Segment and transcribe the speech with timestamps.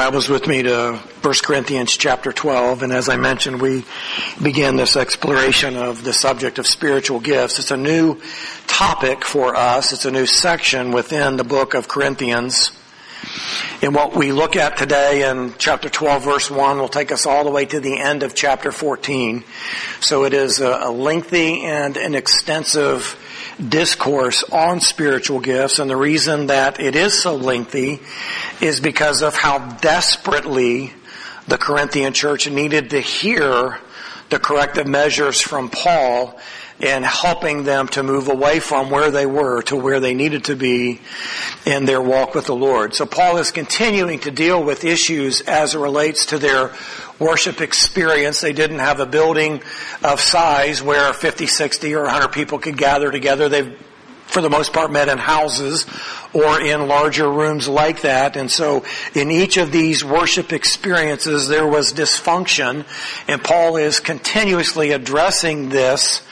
[0.00, 2.82] Bibles with me to 1 Corinthians chapter 12.
[2.82, 3.84] And as I mentioned, we
[4.42, 7.58] began this exploration of the subject of spiritual gifts.
[7.58, 8.18] It's a new
[8.66, 9.92] topic for us.
[9.92, 12.72] It's a new section within the book of Corinthians.
[13.82, 17.44] And what we look at today in chapter 12 verse 1 will take us all
[17.44, 19.44] the way to the end of chapter 14.
[20.00, 23.18] So it is a lengthy and an extensive
[23.68, 28.00] discourse on spiritual gifts and the reason that it is so lengthy
[28.60, 30.92] is because of how desperately
[31.46, 33.78] the Corinthian church needed to hear
[34.30, 36.38] the corrective measures from Paul
[36.80, 40.56] in helping them to move away from where they were to where they needed to
[40.56, 41.00] be
[41.66, 42.94] in their walk with the Lord.
[42.94, 46.72] So Paul is continuing to deal with issues as it relates to their
[47.18, 48.40] worship experience.
[48.40, 49.62] They didn't have a building
[50.02, 53.48] of size where 50, 60, or 100 people could gather together.
[53.48, 53.78] They've,
[54.30, 55.86] for the most part, met in houses
[56.32, 58.36] or in larger rooms like that.
[58.36, 58.84] And so
[59.14, 62.86] in each of these worship experiences, there was dysfunction.
[63.28, 66.22] And Paul is continuously addressing this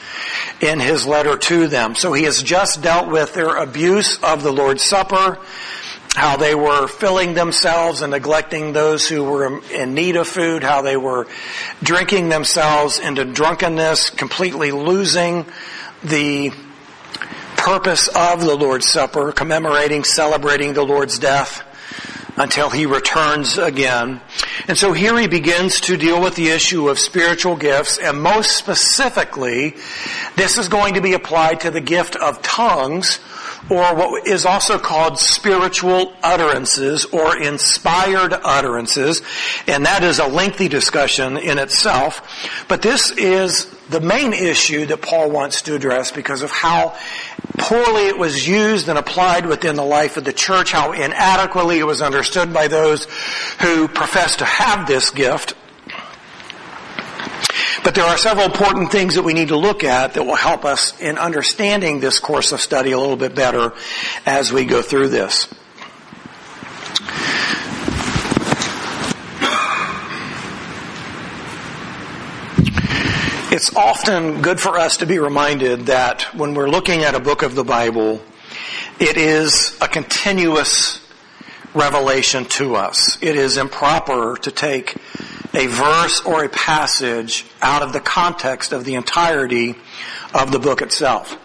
[0.61, 1.95] in his letter to them.
[1.95, 5.37] So he has just dealt with their abuse of the Lord's Supper
[6.15, 10.81] how they were filling themselves and neglecting those who were in need of food, how
[10.81, 11.27] they were
[11.83, 15.45] drinking themselves into drunkenness, completely losing
[16.03, 16.51] the
[17.59, 21.63] purpose of the Lord's Supper, commemorating, celebrating the Lord's death
[22.37, 24.21] until he returns again.
[24.67, 28.55] And so here he begins to deal with the issue of spiritual gifts and most
[28.55, 29.75] specifically,
[30.35, 33.19] this is going to be applied to the gift of tongues
[33.69, 39.21] or what is also called spiritual utterances or inspired utterances.
[39.67, 42.21] And that is a lengthy discussion in itself.
[42.67, 46.95] But this is the main issue that Paul wants to address because of how
[47.57, 51.85] poorly it was used and applied within the life of the church, how inadequately it
[51.85, 53.05] was understood by those
[53.61, 55.53] who profess to have this gift.
[57.89, 60.63] But there are several important things that we need to look at that will help
[60.63, 63.73] us in understanding this course of study a little bit better
[64.27, 65.47] as we go through this.
[73.51, 77.41] It's often good for us to be reminded that when we're looking at a book
[77.41, 78.21] of the Bible,
[78.99, 80.99] it is a continuous
[81.73, 83.21] revelation to us.
[83.21, 84.95] It is improper to take
[85.53, 89.75] a verse or a passage out of the context of the entirety
[90.33, 91.37] of the book itself.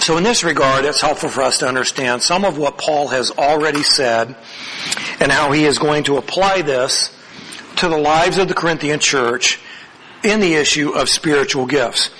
[0.00, 3.30] So in this regard, it's helpful for us to understand some of what Paul has
[3.30, 4.34] already said
[5.20, 7.14] and how he is going to apply this
[7.76, 9.60] to the lives of the Corinthian church
[10.22, 12.10] in the issue of spiritual gifts.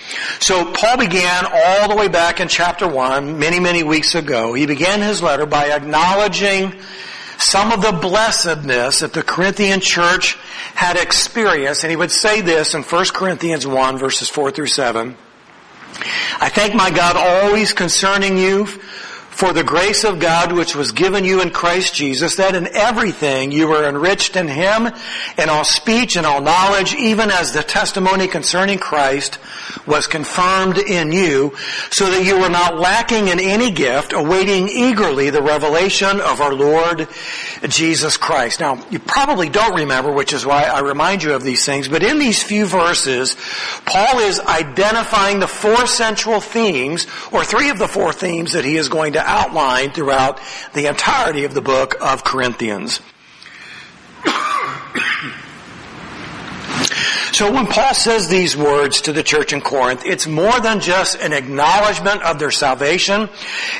[0.41, 4.55] So Paul began all the way back in chapter 1, many, many weeks ago.
[4.55, 6.81] He began his letter by acknowledging
[7.39, 10.37] some of the blessedness that the Corinthian church
[10.75, 11.85] had experienced.
[11.85, 15.17] And he would say this in 1 Corinthians 1 verses 4 through 7.
[16.41, 18.67] I thank my God always concerning you
[19.31, 23.53] for the grace of God which was given you in Christ Jesus, that in everything
[23.53, 24.89] you were enriched in Him,
[25.39, 29.39] in all speech and all knowledge, even as the testimony concerning Christ
[29.87, 31.57] was confirmed in you,
[31.91, 36.53] so that you were not lacking in any gift, awaiting eagerly the revelation of our
[36.53, 37.09] Lord
[37.63, 38.61] Jesus Christ.
[38.61, 42.03] Now, you probably don't remember, which is why I remind you of these things, but
[42.03, 43.37] in these few verses,
[43.87, 48.77] Paul is identifying the four central themes, or three of the four themes that he
[48.77, 50.41] is going to outlined throughout
[50.75, 53.01] the entirety of the book of Corinthians.
[57.33, 61.19] So when Paul says these words to the church in Corinth, it's more than just
[61.21, 63.31] an acknowledgement of their salvation.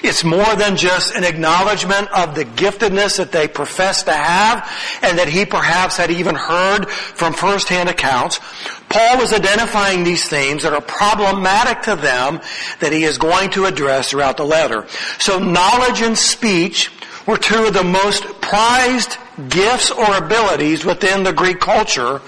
[0.03, 4.67] It's more than just an acknowledgement of the giftedness that they profess to have
[5.03, 8.41] and that he perhaps had even heard from firsthand accounts.
[8.91, 12.41] Paul was identifying these themes that are problematic to them
[12.81, 14.87] that he is going to address throughout the letter.
[15.19, 16.91] So knowledge and speech
[17.27, 19.17] were two of the most prized
[19.49, 22.21] gifts or abilities within the Greek culture,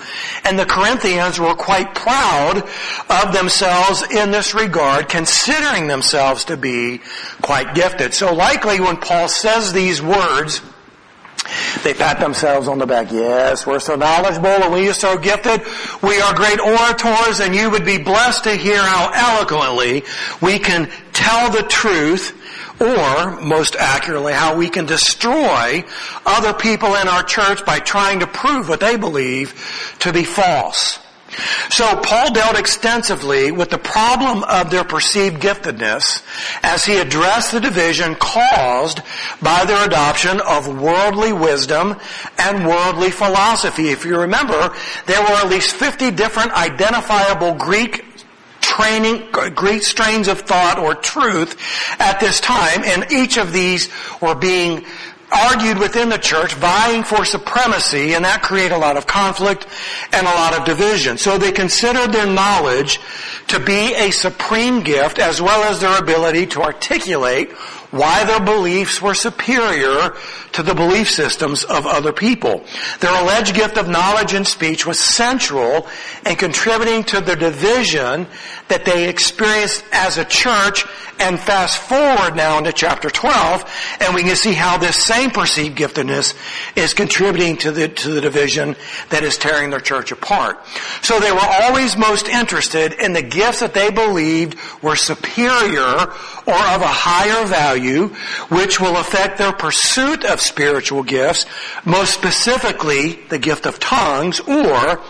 [0.45, 2.63] and the Corinthians were quite proud
[3.11, 7.01] of themselves in this regard, considering themselves to be
[7.43, 8.15] quite gifted.
[8.15, 10.63] So likely when Paul says these words,
[11.83, 13.11] they pat themselves on the back.
[13.11, 15.63] Yes, we're so knowledgeable and we are so gifted.
[16.03, 20.05] We are great orators and you would be blessed to hear how eloquently
[20.41, 22.39] we can tell the truth
[22.81, 25.85] or most accurately how we can destroy
[26.27, 30.99] other people in our church by trying to prove what they believe to be false.
[31.71, 36.23] So Paul dealt extensively with the problem of their perceived giftedness
[36.63, 39.01] as he addressed the division caused
[39.41, 41.99] by their adoption of worldly wisdom
[42.39, 43.89] and worldly philosophy.
[43.89, 44.75] If you remember,
[45.07, 48.05] there were at least 50 different identifiable Greek
[48.61, 51.57] training, Greek strains of thought or truth
[51.99, 53.89] at this time, and each of these
[54.21, 54.85] were being
[55.33, 59.67] argued within the church, vying for supremacy, and that created a lot of conflict
[60.13, 61.19] and a lot of division.
[61.19, 63.01] So they considered their knowledge
[63.49, 67.51] to be a supreme gift as well as their ability to articulate
[67.93, 70.17] why their beliefs were superior
[70.53, 72.65] to the belief systems of other people.
[73.01, 75.87] Their alleged gift of knowledge and speech was central
[76.27, 78.27] in contributing to the division
[78.69, 80.85] that they experienced as a church
[81.19, 85.77] and fast forward now into chapter 12 and we can see how this same perceived
[85.77, 86.35] giftedness
[86.77, 88.75] is contributing to the, to the division
[89.11, 90.59] that is tearing their church apart.
[91.03, 96.61] So they were always most interested in the gifts that they believed were superior or
[96.75, 97.82] of a higher value,
[98.49, 101.47] which will affect their pursuit of spiritual gifts,
[101.85, 105.01] most specifically the gift of tongues or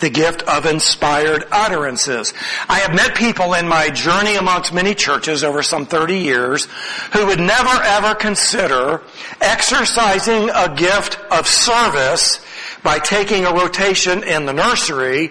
[0.00, 2.32] the gift of inspired utterances.
[2.68, 6.66] I have met people in my journey amongst many churches over some 30 years
[7.12, 9.02] who would never ever consider
[9.40, 12.40] exercising a gift of service
[12.82, 15.30] by taking a rotation in the nursery.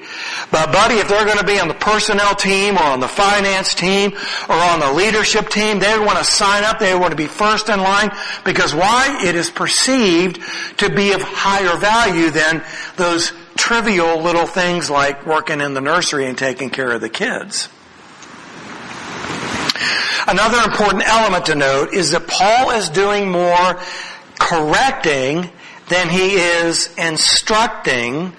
[0.52, 3.74] But buddy, if they're going to be on the personnel team or on the finance
[3.74, 4.14] team
[4.48, 6.80] or on the leadership team, they want to sign up.
[6.80, 8.12] They want to be first in line
[8.46, 9.22] because why?
[9.24, 10.40] It is perceived
[10.78, 12.64] to be of higher value than
[12.96, 17.70] those trivial little things like working in the nursery and taking care of the kids.
[20.28, 23.80] Another important element to note is that Paul is doing more
[24.40, 25.50] correcting
[25.92, 28.34] than he is instructing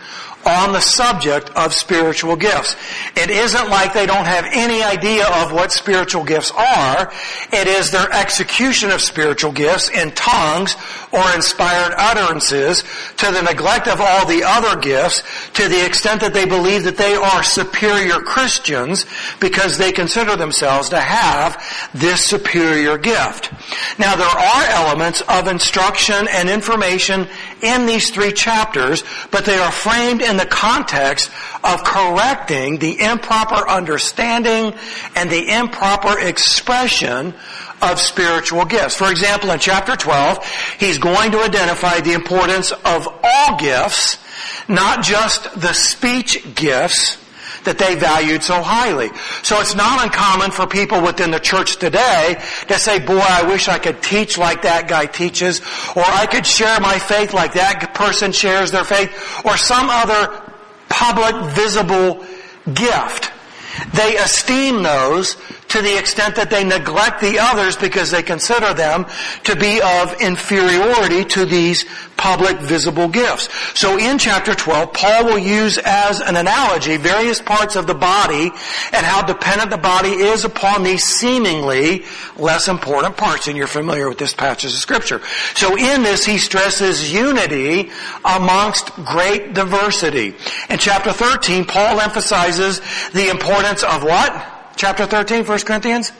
[0.46, 2.76] on the subject of spiritual gifts.
[3.16, 7.12] It isn't like they don't have any idea of what spiritual gifts are.
[7.52, 10.76] It is their execution of spiritual gifts in tongues
[11.12, 12.82] or inspired utterances
[13.18, 15.22] to the neglect of all the other gifts
[15.52, 19.06] to the extent that they believe that they are superior Christians
[19.40, 21.62] because they consider themselves to have
[21.94, 23.52] this superior gift.
[23.98, 27.28] Now there are elements of instruction and information
[27.62, 31.30] in these three chapters, but they are framed in the context
[31.64, 34.74] of correcting the improper understanding
[35.14, 37.34] and the improper expression
[37.82, 38.94] of spiritual gifts.
[38.94, 40.44] For example, in chapter 12,
[40.78, 44.18] he's going to identify the importance of all gifts,
[44.68, 47.18] not just the speech gifts,
[47.64, 49.10] that they valued so highly.
[49.42, 52.36] So it's not uncommon for people within the church today
[52.68, 55.60] to say, boy, I wish I could teach like that guy teaches,
[55.96, 59.10] or I could share my faith like that person shares their faith,
[59.44, 60.42] or some other
[60.88, 62.24] public visible
[62.72, 63.32] gift.
[63.94, 65.36] They esteem those
[65.72, 69.06] to the extent that they neglect the others because they consider them
[69.44, 71.86] to be of inferiority to these
[72.18, 73.48] public visible gifts.
[73.78, 78.50] So in chapter 12, Paul will use as an analogy various parts of the body
[78.92, 82.04] and how dependent the body is upon these seemingly
[82.36, 83.48] less important parts.
[83.48, 85.22] And you're familiar with this passage of scripture.
[85.54, 87.90] So in this, he stresses unity
[88.26, 90.34] amongst great diversity.
[90.68, 92.82] In chapter 13, Paul emphasizes
[93.12, 94.51] the importance of what?
[94.76, 96.12] Chapter 13, 1 Corinthians?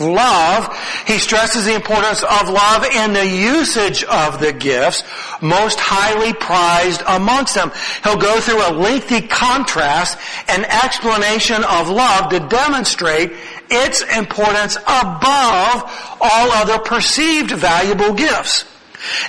[0.00, 0.68] Love.
[1.06, 5.02] He stresses the importance of love and the usage of the gifts,
[5.42, 7.72] most highly prized amongst them.
[8.04, 13.32] He'll go through a lengthy contrast and explanation of love to demonstrate
[13.70, 15.82] its importance above
[16.20, 18.64] all other perceived valuable gifts.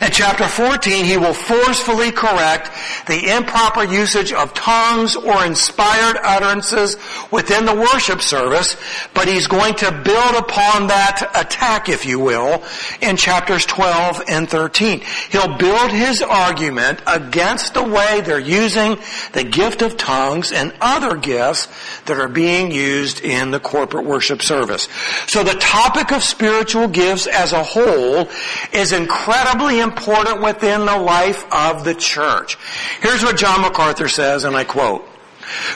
[0.01, 2.71] In chapter 14, he will forcefully correct
[3.07, 6.97] the improper usage of tongues or inspired utterances
[7.31, 8.75] within the worship service,
[9.13, 12.63] but he's going to build upon that attack, if you will,
[13.01, 15.01] in chapters 12 and 13.
[15.29, 18.97] He'll build his argument against the way they're using
[19.33, 21.67] the gift of tongues and other gifts
[22.05, 24.87] that are being used in the corporate worship service.
[25.27, 28.29] So the topic of spiritual gifts as a whole
[28.73, 32.57] is incredibly incredibly important within the life of the church.
[33.01, 35.05] Here's what John MacArthur says, and I quote,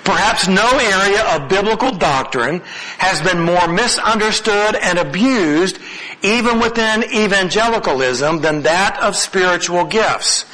[0.03, 2.61] Perhaps no area of biblical doctrine
[2.99, 5.79] has been more misunderstood and abused
[6.23, 10.45] even within evangelicalism than that of spiritual gifts.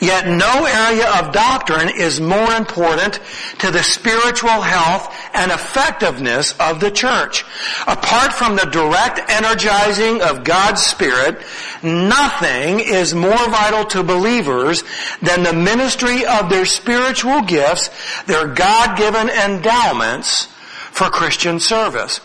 [0.00, 3.18] Yet no area of doctrine is more important
[3.60, 7.44] to the spiritual health and effectiveness of the church.
[7.86, 11.42] Apart from the direct energizing of God's Spirit,
[11.82, 14.84] nothing is more vital to believers
[15.22, 17.88] than the ministry of their spiritual gifts,
[18.24, 20.46] their God-given endowments
[20.92, 22.20] for Christian service.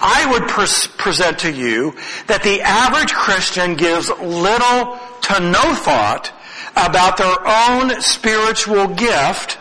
[0.00, 1.94] I would pres- present to you
[2.26, 6.32] that the average Christian gives little to no thought
[6.76, 9.58] about their own spiritual gift,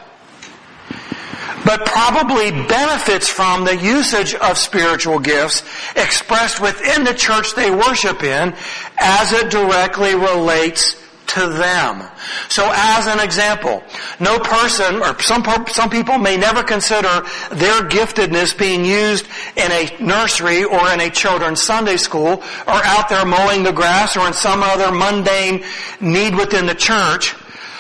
[1.66, 5.64] but probably benefits from the usage of spiritual gifts
[5.96, 8.54] expressed within the church they worship in
[9.00, 10.96] as it directly relates
[11.28, 12.08] to them.
[12.50, 13.84] So as an example,
[14.20, 19.96] no person, or some, some people may never consider their giftedness being used in a
[20.00, 24.34] nursery or in a children's Sunday school or out there mowing the grass or in
[24.34, 25.64] some other mundane
[26.02, 27.36] need within the church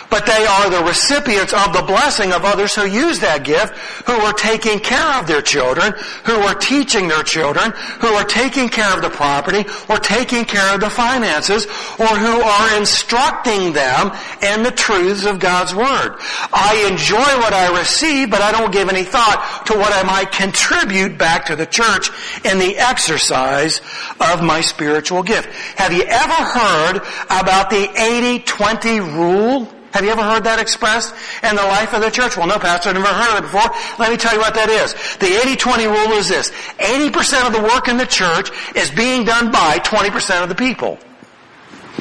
[0.10, 3.76] but they are the recipients of the blessing of others who use that gift,
[4.08, 5.94] who are taking care of their children,
[6.26, 10.74] who are teaching their children, who are taking care of the property, or taking care
[10.74, 11.66] of the finances,
[12.00, 14.12] or who are instructing them
[14.42, 16.16] in the truths of God's Word.
[16.54, 20.32] I enjoy what I receive, but I don't give any thought to what I might
[20.32, 22.10] contribute back to the church
[22.46, 23.82] in the exercise
[24.20, 25.50] of my spiritual gift.
[25.78, 26.98] Have you ever heard
[27.30, 29.77] about the 80-20 rule?
[29.94, 32.38] Have you ever heard that expressed in the life of the church?
[32.38, 33.72] Well, no, Pastor, I've never heard of it before.
[33.98, 34.94] Let me tell you what that is.
[35.18, 36.52] The 80-20 rule is this.
[36.78, 41.00] 80% of the work in the church is being done by 20% of the people.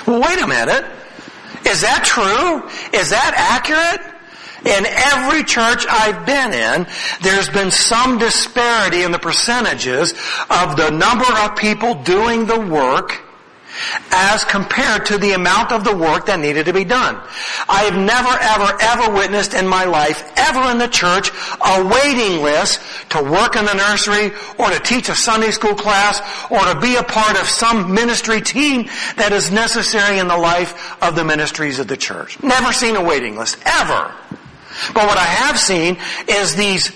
[0.06, 0.84] Well, wait a minute.
[1.66, 2.68] Is that true?
[2.98, 4.14] Is that accurate?
[4.66, 6.86] In every church I've been in,
[7.22, 10.12] there's been some disparity in the percentages
[10.50, 13.22] of the number of people doing the work
[14.10, 17.16] as compared to the amount of the work that needed to be done.
[17.68, 21.30] I have never, ever, ever witnessed in my life, ever in the church,
[21.64, 22.80] a waiting list
[23.10, 26.96] to work in the nursery or to teach a Sunday school class or to be
[26.96, 31.78] a part of some ministry team that is necessary in the life of the ministries
[31.78, 32.42] of the church.
[32.42, 34.12] Never seen a waiting list, ever.
[34.92, 35.96] But what I have seen
[36.28, 36.90] is these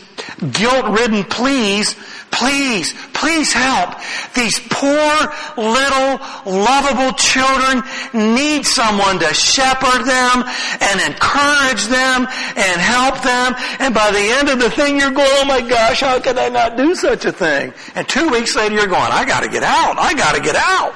[0.52, 1.96] guilt-ridden pleas
[2.30, 3.96] Please, please help.
[4.34, 5.12] These poor
[5.56, 7.82] little lovable children
[8.14, 10.44] need someone to shepherd them
[10.80, 13.54] and encourage them and help them.
[13.80, 16.49] And by the end of the thing you're going, oh my gosh, how could I
[16.49, 17.75] not do such a thing?
[17.94, 19.99] And two weeks later you're going, I gotta get out.
[19.99, 20.94] I gotta get out.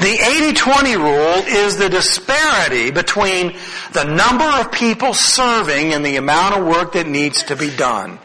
[0.00, 0.16] The
[0.54, 3.54] 80-20 rule is the disparity between
[3.92, 8.18] the number of people serving and the amount of work that needs to be done.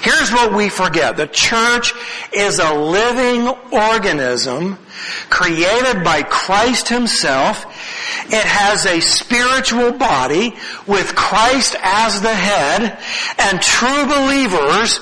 [0.00, 1.16] Here's what we forget.
[1.16, 1.92] The church
[2.32, 4.78] is a living organism
[5.30, 7.64] created by Christ himself.
[8.26, 10.54] It has a spiritual body
[10.86, 12.98] with Christ as the head
[13.38, 15.00] and true believers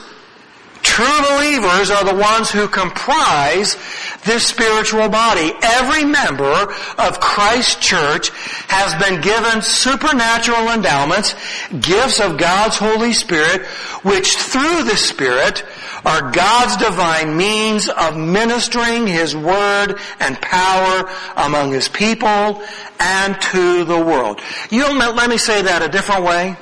[0.82, 3.76] True believers are the ones who comprise
[4.25, 5.52] this spiritual body.
[5.62, 8.31] Every member of Christ's church
[8.69, 11.35] has been given supernatural endowments,
[11.81, 13.67] gifts of God's Holy Spirit,
[14.02, 15.64] which through the Spirit
[16.05, 22.62] are God's divine means of ministering His Word and power among His people
[22.99, 24.41] and to the world.
[24.71, 26.57] You'll let me say that a different way.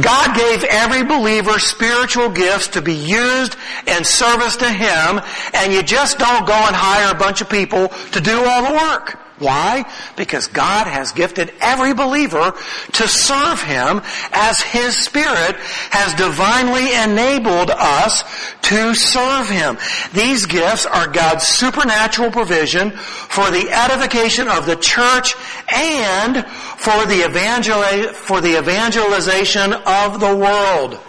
[0.00, 5.20] God gave every believer spiritual gifts to be used in service to Him,
[5.52, 8.74] and you just don't go and hire a bunch of people to do all the
[8.74, 9.23] work.
[9.38, 9.84] Why?
[10.16, 12.52] Because God has gifted every believer
[12.92, 14.00] to serve Him
[14.30, 15.56] as His Spirit
[15.90, 18.22] has divinely enabled us
[18.62, 19.76] to serve Him.
[20.12, 25.34] These gifts are God's supernatural provision for the edification of the church
[25.68, 31.00] and for the, evangel- for the evangelization of the world.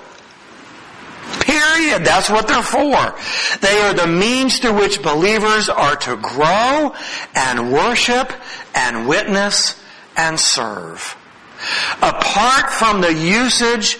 [1.39, 2.05] Period.
[2.05, 3.15] That's what they're for.
[3.59, 6.93] They are the means through which believers are to grow
[7.33, 8.31] and worship
[8.73, 9.81] and witness
[10.17, 11.15] and serve.
[12.01, 13.97] Apart from the usage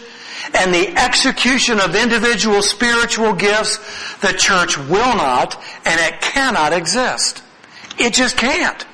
[0.53, 3.77] and the execution of individual spiritual gifts,
[4.19, 7.41] the church will not and it cannot exist.
[7.97, 8.85] It just can't.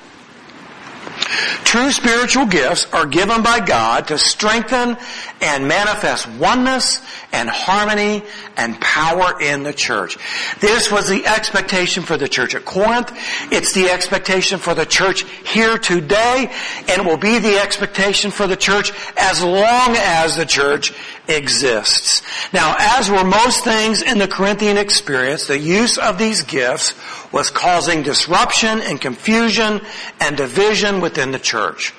[1.64, 4.96] True spiritual gifts are given by God to strengthen
[5.42, 8.22] and manifest oneness and harmony
[8.56, 10.16] and power in the church.
[10.60, 13.12] This was the expectation for the church at Corinth.
[13.50, 16.50] It's the expectation for the church here today,
[16.88, 20.94] and it will be the expectation for the church as long as the church
[21.28, 22.22] exists.
[22.52, 26.94] Now, as were most things in the Corinthian experience, the use of these gifts
[27.32, 29.80] was causing disruption and confusion
[30.20, 31.92] and division within the church.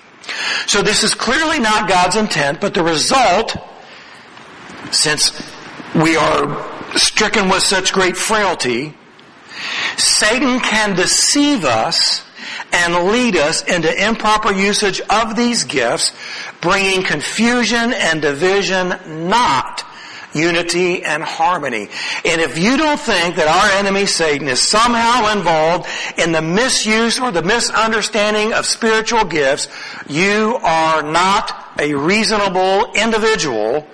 [0.68, 3.56] So this is clearly not God's intent, but the result
[4.92, 5.32] since
[5.96, 8.96] we are stricken with such great frailty,
[9.98, 12.24] Satan can deceive us
[12.72, 16.12] and lead us into improper usage of these gifts,
[16.62, 19.84] bringing confusion and division, not
[20.34, 21.90] unity and harmony.
[22.26, 25.88] And if you don't think that our enemy Satan is somehow involved
[26.18, 29.68] in the misuse or the misunderstanding of spiritual gifts,
[30.08, 33.88] you are not a reasonable individual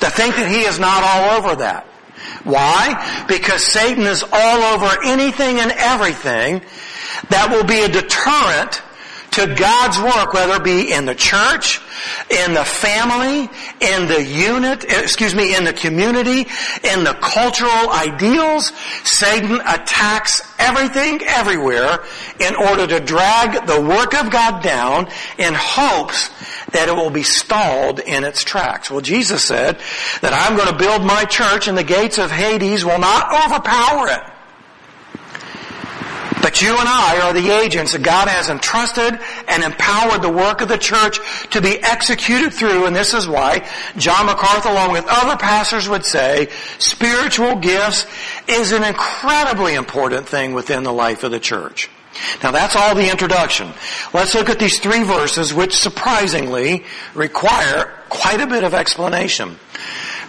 [0.00, 1.86] to think that he is not all over that.
[2.44, 3.24] Why?
[3.28, 6.62] Because Satan is all over anything and everything
[7.30, 8.82] that will be a deterrent
[9.32, 11.80] to God's work, whether it be in the church,
[12.30, 16.46] in the family, in the unit, eh, excuse me, in the community,
[16.84, 18.72] in the cultural ideals.
[19.04, 22.04] Satan attacks everything everywhere
[22.40, 26.30] in order to drag the work of God down in hopes
[26.70, 28.90] that it will be stalled in its tracks.
[28.90, 29.78] Well, Jesus said
[30.20, 34.08] that I'm going to build my church and the gates of Hades will not overpower
[34.08, 34.35] it.
[36.46, 40.60] But you and I are the agents that God has entrusted and empowered the work
[40.60, 41.18] of the church
[41.50, 46.04] to be executed through, and this is why John MacArthur, along with other pastors, would
[46.04, 46.48] say
[46.78, 48.06] spiritual gifts
[48.46, 51.90] is an incredibly important thing within the life of the church.
[52.44, 53.72] Now that's all the introduction.
[54.14, 56.84] Let's look at these three verses which surprisingly
[57.16, 59.58] require quite a bit of explanation.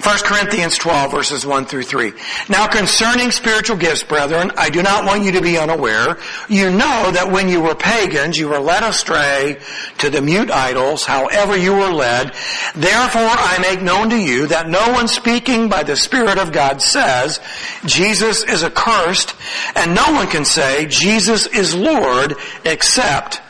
[0.04, 2.12] 1 Corinthians 12 verses 1 through 3.
[2.50, 6.18] Now concerning spiritual gifts, brethren, I do not want you to be unaware.
[6.48, 9.60] You know that when you were pagans, you were led astray
[9.98, 12.34] to the mute idols, however you were led.
[12.75, 16.82] Therefore I make known to you that no one speaking by the Spirit of God
[16.82, 17.39] says,
[17.86, 19.36] Jesus is accursed,
[19.75, 23.42] and no one can say, Jesus is Lord, except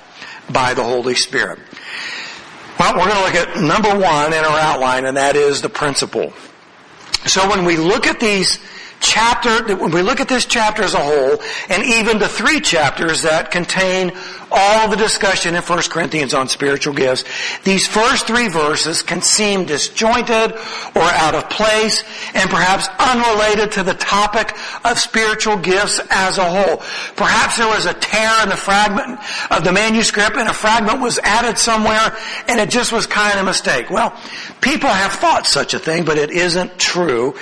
[0.50, 1.60] by the Holy Spirit.
[2.79, 5.69] Well, we're going to look at number one in our outline, and that is the
[5.69, 6.31] principle.
[7.25, 8.60] So when we look at these
[9.00, 13.24] chapter, when we look at this chapter as a whole, and even the three chapters
[13.24, 14.12] that contain
[14.51, 17.24] all the discussion in 1 Corinthians on spiritual gifts,
[17.63, 20.54] these first three verses can seem disjointed
[20.96, 26.50] or out of place and perhaps unrelated to the topic of spiritual gifts as a
[26.50, 26.77] whole.
[27.16, 29.20] Perhaps there was a tear in the fragment
[29.51, 32.16] of the manuscript and a fragment was added somewhere
[32.48, 33.89] and it just was kind of a mistake.
[33.89, 34.16] Well,
[34.62, 37.36] people have thought such a thing, but it isn't true.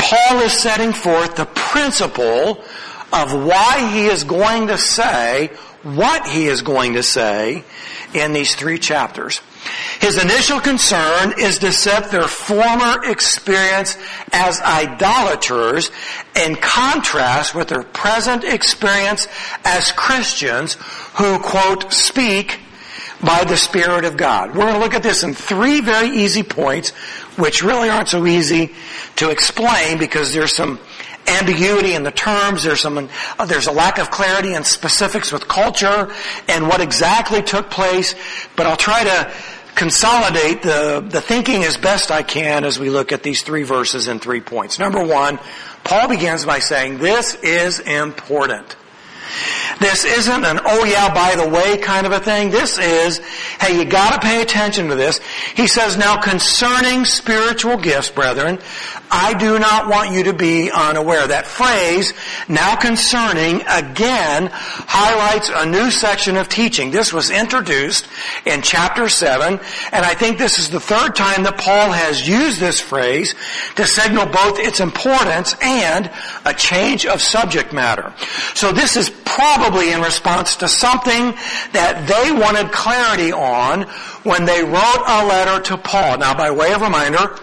[0.00, 2.64] Paul is setting forth the principle
[3.12, 5.50] of why he is going to say
[5.82, 7.64] what he is going to say
[8.14, 9.40] in these three chapters.
[10.00, 13.98] His initial concern is to set their former experience
[14.32, 15.90] as idolaters
[16.34, 19.28] in contrast with their present experience
[19.64, 20.74] as Christians
[21.14, 22.59] who, quote, speak
[23.22, 24.50] by the Spirit of God.
[24.50, 26.90] We're going to look at this in three very easy points,
[27.36, 28.74] which really aren't so easy
[29.16, 30.78] to explain because there's some
[31.26, 32.62] ambiguity in the terms.
[32.62, 36.12] There's some, uh, there's a lack of clarity and specifics with culture
[36.48, 38.14] and what exactly took place.
[38.56, 39.32] But I'll try to
[39.74, 44.08] consolidate the, the thinking as best I can as we look at these three verses
[44.08, 44.78] in three points.
[44.78, 45.38] Number one,
[45.84, 48.76] Paul begins by saying, this is important.
[49.78, 52.50] This isn't an oh yeah by the way kind of a thing.
[52.50, 53.18] This is,
[53.60, 55.20] hey you gotta pay attention to this.
[55.54, 58.58] He says now concerning spiritual gifts, brethren,
[59.10, 61.26] I do not want you to be unaware.
[61.26, 62.14] That phrase,
[62.48, 66.90] now concerning, again, highlights a new section of teaching.
[66.90, 68.06] This was introduced
[68.46, 69.58] in chapter 7,
[69.92, 73.34] and I think this is the third time that Paul has used this phrase
[73.76, 76.10] to signal both its importance and
[76.44, 78.12] a change of subject matter.
[78.54, 81.34] So this is probably in response to something
[81.72, 83.82] that they wanted clarity on
[84.22, 86.18] when they wrote a letter to Paul.
[86.18, 87.36] Now by way of reminder,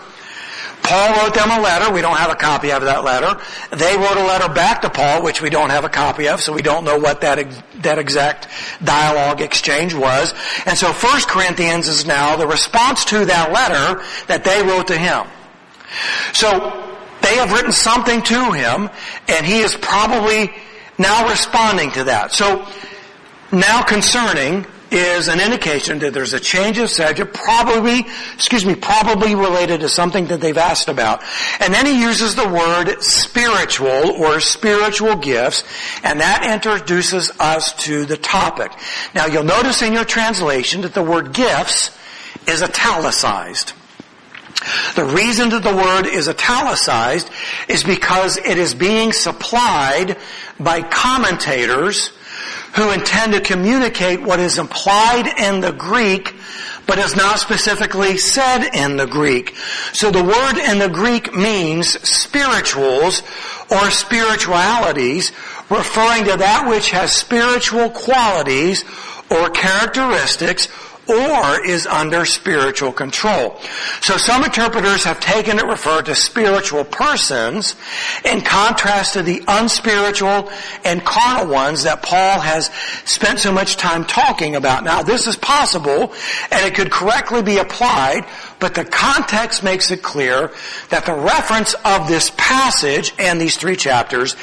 [0.84, 1.94] Paul wrote them a letter.
[1.94, 3.42] We don't have a copy of that letter.
[3.76, 6.54] They wrote a letter back to Paul, which we don't have a copy of, so
[6.54, 7.46] we don't know what that,
[7.82, 8.48] that exact
[8.84, 10.34] dialogue exchange was.
[10.66, 14.98] And so 1 Corinthians is now the response to that letter that they wrote to
[14.98, 15.28] him.
[16.34, 16.50] So
[17.22, 18.90] they have written something to him,
[19.28, 20.54] and he is probably
[20.98, 22.32] now responding to that.
[22.32, 22.66] So
[23.52, 29.36] now concerning is an indication that there's a change of subject, probably, excuse me, probably
[29.36, 31.24] related to something that they've asked about.
[31.60, 35.64] And then he uses the word spiritual or spiritual gifts,
[36.04, 38.72] and that introduces us to the topic.
[39.14, 41.98] Now you'll notice in your translation that the word gifts
[42.48, 43.74] is italicized.
[44.96, 47.30] The reason that the word is italicized
[47.68, 50.18] is because it is being supplied
[50.60, 52.12] by commentators
[52.76, 56.36] who intend to communicate what is implied in the Greek
[56.88, 59.54] but is not specifically said in the Greek.
[59.92, 63.22] So the word in the Greek means spirituals
[63.70, 65.32] or spiritualities,
[65.70, 68.86] referring to that which has spiritual qualities
[69.30, 70.70] or characteristics
[71.10, 73.58] or is under spiritual control.
[74.02, 77.76] So some interpreters have taken it refer to spiritual persons
[78.26, 80.50] in contrast to the unspiritual
[80.84, 82.68] and carnal ones that Paul has
[83.06, 84.84] spent so much time talking about.
[84.84, 86.14] Now this is possible
[86.52, 88.26] and it could correctly be applied
[88.60, 90.52] but the context makes it clear
[90.90, 94.36] that the reference of this passage and these three chapters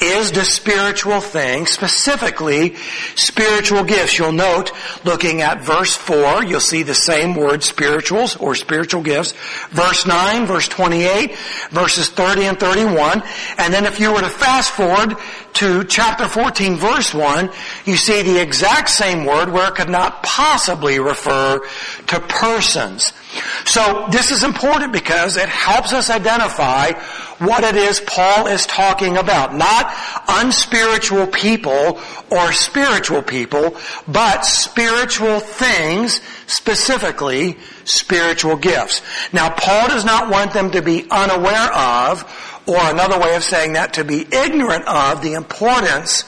[0.00, 2.76] is the spiritual thing, specifically
[3.14, 4.18] spiritual gifts.
[4.18, 4.72] You'll note,
[5.04, 9.32] looking at verse 4, you'll see the same word spirituals or spiritual gifts.
[9.70, 11.34] Verse 9, verse 28,
[11.70, 13.22] verses 30 and 31.
[13.58, 15.16] And then if you were to fast forward
[15.54, 17.50] to chapter 14 verse 1,
[17.84, 21.60] you see the exact same word where it could not possibly refer
[22.06, 23.12] to persons.
[23.64, 26.92] So this is important because it helps us identify
[27.38, 29.54] what it is Paul is talking about.
[29.54, 29.92] Not
[30.28, 39.02] unspiritual people or spiritual people, but spiritual things, specifically spiritual gifts.
[39.32, 42.22] Now Paul does not want them to be unaware of
[42.66, 46.24] or another way of saying that, to be ignorant of the importance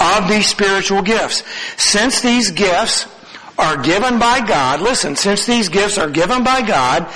[0.00, 1.42] of these spiritual gifts.
[1.76, 3.06] Since these gifts
[3.56, 7.08] are given by God, listen, since these gifts are given by God,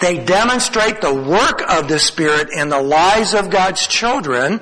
[0.00, 4.60] they demonstrate the work of the Spirit in the lives of God's children,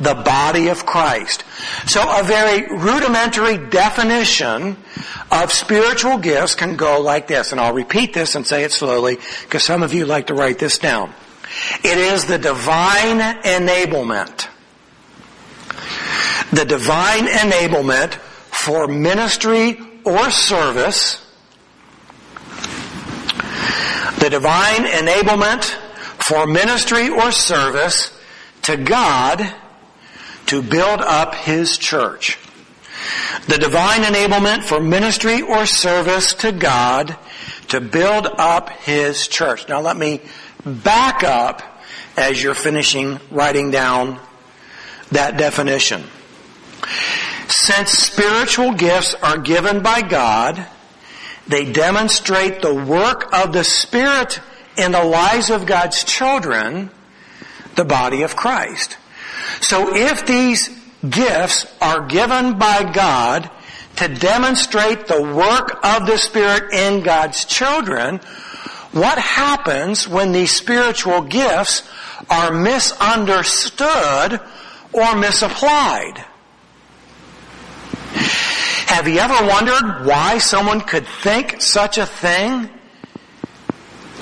[0.00, 1.44] the body of Christ.
[1.86, 4.76] So a very rudimentary definition
[5.30, 9.18] of spiritual gifts can go like this, and I'll repeat this and say it slowly,
[9.42, 11.12] because some of you like to write this down.
[11.84, 14.48] It is the divine enablement.
[16.50, 21.18] The divine enablement for ministry or service.
[24.18, 25.64] The divine enablement
[26.26, 28.16] for ministry or service
[28.62, 29.52] to God
[30.46, 32.38] to build up His church.
[33.48, 37.16] The divine enablement for ministry or service to God
[37.68, 39.68] to build up His church.
[39.68, 40.20] Now let me
[40.64, 41.62] back up
[42.16, 44.20] as you're finishing writing down
[45.10, 46.04] that definition.
[47.48, 50.66] Since spiritual gifts are given by God,
[51.46, 54.40] they demonstrate the work of the Spirit
[54.76, 56.90] in the lives of God's children,
[57.76, 58.96] the body of Christ.
[59.60, 60.70] So if these
[61.08, 63.50] gifts are given by God
[63.96, 68.20] to demonstrate the work of the Spirit in God's children,
[68.92, 71.82] what happens when these spiritual gifts
[72.28, 74.40] are misunderstood
[74.92, 76.24] or misapplied?
[78.92, 82.68] Have you ever wondered why someone could think such a thing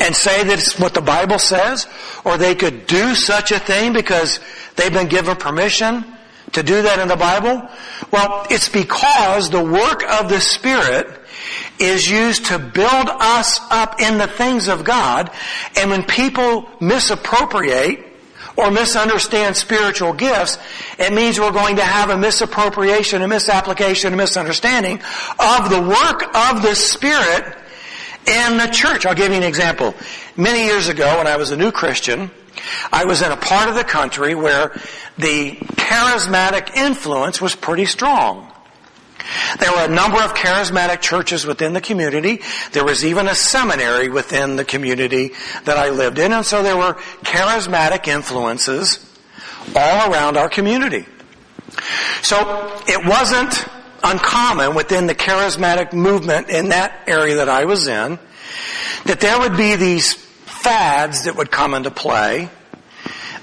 [0.01, 1.89] and say that it's what the Bible says?
[2.25, 4.39] Or they could do such a thing because
[4.77, 6.05] they've been given permission
[6.53, 7.69] to do that in the Bible?
[8.13, 11.20] Well, it's because the work of the Spirit
[11.79, 15.31] is used to build us up in the things of God.
[15.77, 18.07] And when people misappropriate
[18.57, 20.59] or misunderstand spiritual gifts,
[20.99, 25.01] it means we're going to have a misappropriation, a misapplication, a misunderstanding
[25.39, 27.57] of the work of the Spirit
[28.27, 29.07] in the church.
[29.07, 29.95] I'll give you an example.
[30.37, 32.31] Many years ago when I was a new Christian,
[32.93, 34.79] I was in a part of the country where
[35.17, 38.50] the charismatic influence was pretty strong.
[39.59, 42.41] There were a number of charismatic churches within the community.
[42.73, 45.33] There was even a seminary within the community
[45.65, 49.07] that I lived in, and so there were charismatic influences
[49.77, 51.07] all around our community.
[52.23, 53.67] So it wasn't
[54.03, 58.19] uncommon within the charismatic movement in that area that I was in
[59.05, 62.49] that there would be these fads that would come into play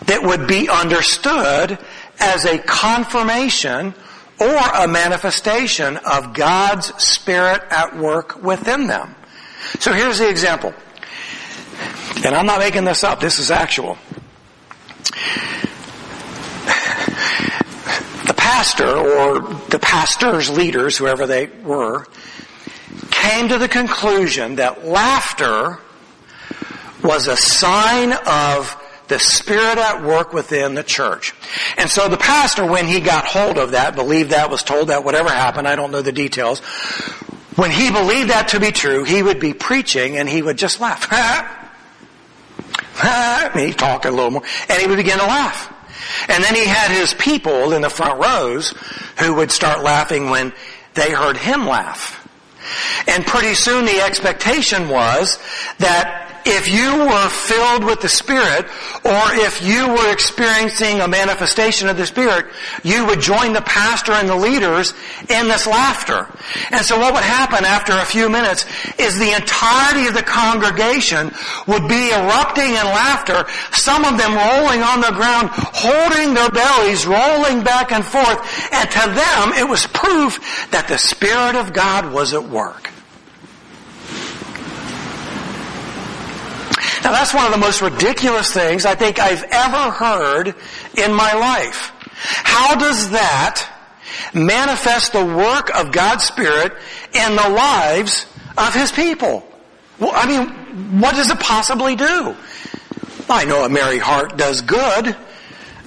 [0.05, 1.77] that would be understood
[2.19, 3.93] as a confirmation
[4.39, 9.15] or a manifestation of God's Spirit at work within them.
[9.79, 10.73] So here's the example.
[12.23, 13.97] And I'm not making this up, this is actual.
[18.25, 22.05] The pastor or the pastor's leaders, whoever they were,
[23.11, 25.79] came to the conclusion that laughter
[27.03, 31.33] was a sign of the Spirit at work within the church.
[31.77, 35.03] And so the pastor, when he got hold of that, believed that, was told that,
[35.03, 36.59] whatever happened, I don't know the details,
[37.55, 40.79] when he believed that to be true, he would be preaching and he would just
[40.79, 41.09] laugh.
[43.55, 45.73] he talk a little more, and he would begin to laugh.
[46.29, 48.73] And then he had his people in the front rows
[49.19, 50.53] who would start laughing when
[50.93, 52.23] they heard him laugh.
[53.07, 55.39] And pretty soon the expectation was
[55.79, 58.65] that if you were filled with the Spirit,
[59.03, 62.47] or if you were experiencing a manifestation of the Spirit,
[62.83, 64.93] you would join the pastor and the leaders
[65.29, 66.27] in this laughter.
[66.71, 68.65] And so what would happen after a few minutes
[68.97, 71.31] is the entirety of the congregation
[71.67, 77.05] would be erupting in laughter, some of them rolling on the ground, holding their bellies,
[77.05, 78.39] rolling back and forth,
[78.73, 80.39] and to them it was proof
[80.71, 82.91] that the Spirit of God was at work.
[87.03, 90.55] Now that's one of the most ridiculous things I think I've ever heard
[90.97, 91.91] in my life.
[92.17, 93.69] How does that
[94.33, 96.73] manifest the work of God's Spirit
[97.13, 98.25] in the lives
[98.57, 99.47] of His people?
[99.99, 102.35] Well, I mean, what does it possibly do?
[103.29, 105.15] I know a merry heart does good,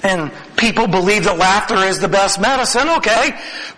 [0.02, 3.32] and people believe that laughter is the best medicine, okay.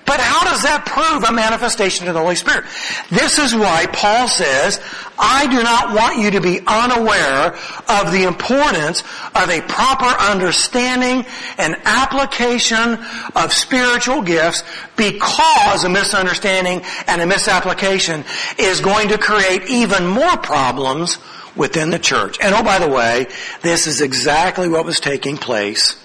[0.05, 2.64] But how does that prove a manifestation of the Holy Spirit?
[3.09, 4.83] This is why Paul says,
[5.16, 7.55] I do not want you to be unaware
[7.88, 9.03] of the importance
[9.37, 11.25] of a proper understanding
[11.57, 12.99] and application
[13.37, 14.64] of spiritual gifts
[14.97, 18.25] because a misunderstanding and a misapplication
[18.59, 21.18] is going to create even more problems
[21.55, 22.38] within the church.
[22.42, 23.27] And oh, by the way,
[23.62, 26.02] this is exactly what was taking place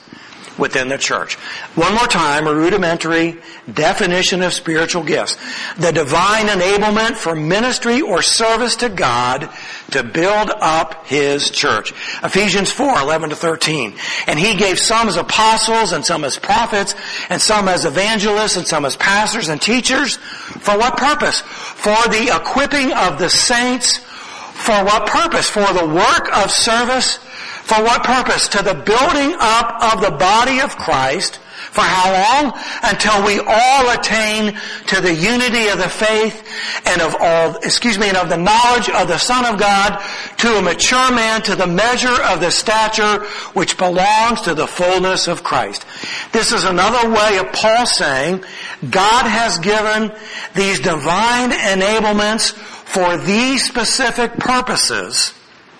[0.57, 1.35] within the church.
[1.75, 3.37] One more time, a rudimentary
[3.71, 5.37] definition of spiritual gifts.
[5.77, 9.49] The divine enablement for ministry or service to God
[9.91, 11.91] to build up His church.
[12.23, 13.93] Ephesians 4, 11 to 13.
[14.27, 16.95] And He gave some as apostles and some as prophets
[17.29, 20.17] and some as evangelists and some as pastors and teachers.
[20.17, 21.41] For what purpose?
[21.41, 23.97] For the equipping of the saints.
[23.97, 25.49] For what purpose?
[25.49, 27.19] For the work of service
[27.67, 28.47] for what purpose?
[28.49, 31.41] To the building up of the body of Christ.
[31.71, 32.53] For how long?
[32.81, 36.47] Until we all attain to the unity of the faith
[36.85, 40.01] and of all, excuse me, and of the knowledge of the Son of God
[40.37, 45.27] to a mature man to the measure of the stature which belongs to the fullness
[45.27, 45.85] of Christ.
[46.31, 48.45] This is another way of Paul saying
[48.89, 50.13] God has given
[50.55, 55.33] these divine enablements for these specific purposes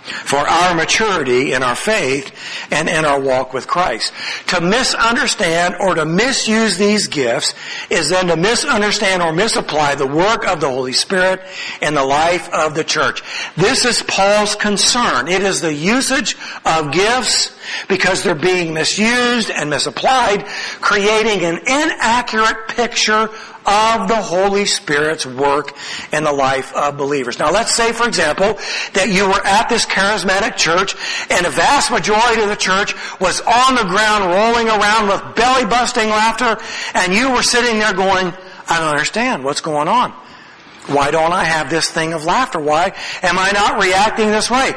[0.08, 2.32] for our maturity in our faith
[2.72, 4.13] and in our walk with Christ.
[4.48, 7.54] To misunderstand or to misuse these gifts
[7.89, 11.41] is then to misunderstand or misapply the work of the Holy Spirit
[11.82, 13.22] in the life of the church.
[13.56, 15.28] This is Paul's concern.
[15.28, 17.56] It is the usage of gifts
[17.88, 20.46] because they're being misused and misapplied,
[20.82, 23.30] creating an inaccurate picture
[23.68, 25.76] of the Holy Spirit's work
[26.14, 27.38] in the life of believers.
[27.38, 28.58] Now let's say, for example,
[28.94, 30.96] that you were at this charismatic church
[31.30, 35.66] and a vast majority of the church was on the ground rolling around with belly
[35.66, 36.58] busting laughter
[36.96, 38.34] and you were sitting there going,
[38.70, 40.14] I don't understand what's going on.
[40.88, 42.60] Why don't I have this thing of laughter?
[42.60, 44.74] Why am I not reacting this way?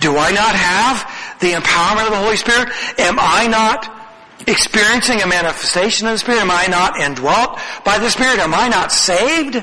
[0.00, 2.70] Do I not have the empowerment of the Holy Spirit?
[2.98, 3.99] Am I not
[4.46, 6.40] experiencing a manifestation of the Spirit?
[6.40, 8.38] Am I not indwelt by the Spirit?
[8.38, 9.62] Am I not saved?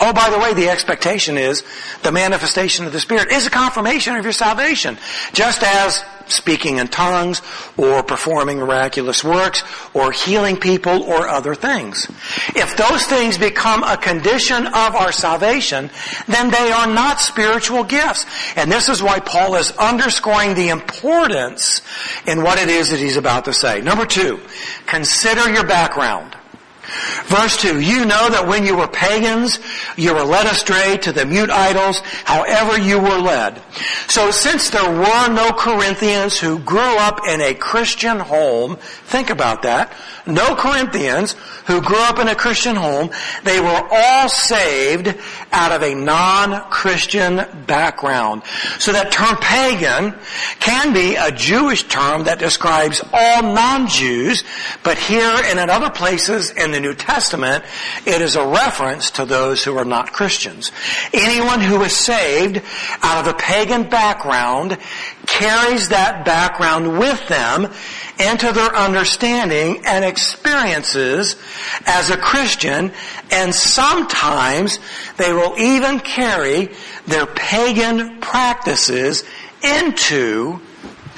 [0.00, 1.64] Oh, by the way, the expectation is
[2.02, 4.98] the manifestation of the Spirit is a confirmation of your salvation.
[5.32, 7.42] Just as speaking in tongues
[7.76, 9.62] or performing miraculous works
[9.94, 12.06] or healing people or other things.
[12.54, 15.90] If those things become a condition of our salvation,
[16.28, 18.26] then they are not spiritual gifts.
[18.56, 21.82] And this is why Paul is underscoring the importance
[22.26, 23.80] in what it is that he's about to say.
[23.80, 24.40] Number two,
[24.86, 26.35] consider your background.
[27.26, 29.58] Verse 2, you know that when you were pagans,
[29.96, 33.60] you were led astray to the mute idols, however you were led.
[34.08, 39.62] So since there were no Corinthians who grew up in a Christian home, think about
[39.62, 39.92] that,
[40.26, 41.32] no Corinthians
[41.66, 43.10] who grew up in a Christian home,
[43.42, 45.14] they were all saved
[45.52, 48.42] out of a non-Christian background.
[48.78, 50.14] So that term pagan
[50.60, 54.44] can be a Jewish term that describes all non-Jews,
[54.84, 57.64] but here and in other places in the New Testament,
[58.04, 60.72] it is a reference to those who are not Christians.
[61.12, 62.60] Anyone who is saved
[63.02, 64.76] out of a pagan background
[65.26, 67.72] carries that background with them
[68.18, 71.36] into their understanding and experiences
[71.86, 72.92] as a Christian,
[73.30, 74.78] and sometimes
[75.16, 76.68] they will even carry
[77.06, 79.24] their pagan practices
[79.62, 80.60] into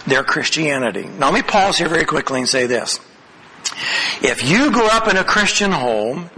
[0.06, 1.04] their Christianity.
[1.04, 3.00] Now let me pause here very quickly and say this.
[4.22, 6.30] If you grew up in a Christian home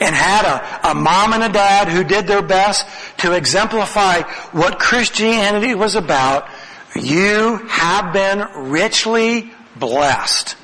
[0.00, 2.86] and had a, a mom and a dad who did their best
[3.18, 6.48] to exemplify what Christianity was about,
[6.96, 10.56] you have been richly blessed.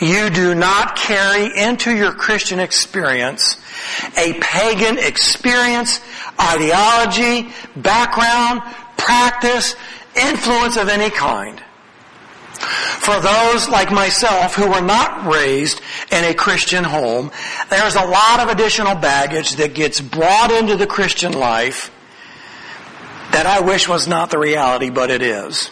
[0.00, 3.56] You do not carry into your Christian experience
[4.16, 6.00] a pagan experience,
[6.40, 8.62] ideology, background,
[8.96, 9.74] practice,
[10.16, 11.62] influence of any kind.
[13.08, 15.80] For those like myself who were not raised
[16.12, 17.30] in a Christian home,
[17.70, 21.90] there's a lot of additional baggage that gets brought into the Christian life
[23.32, 25.70] that I wish was not the reality, but it is.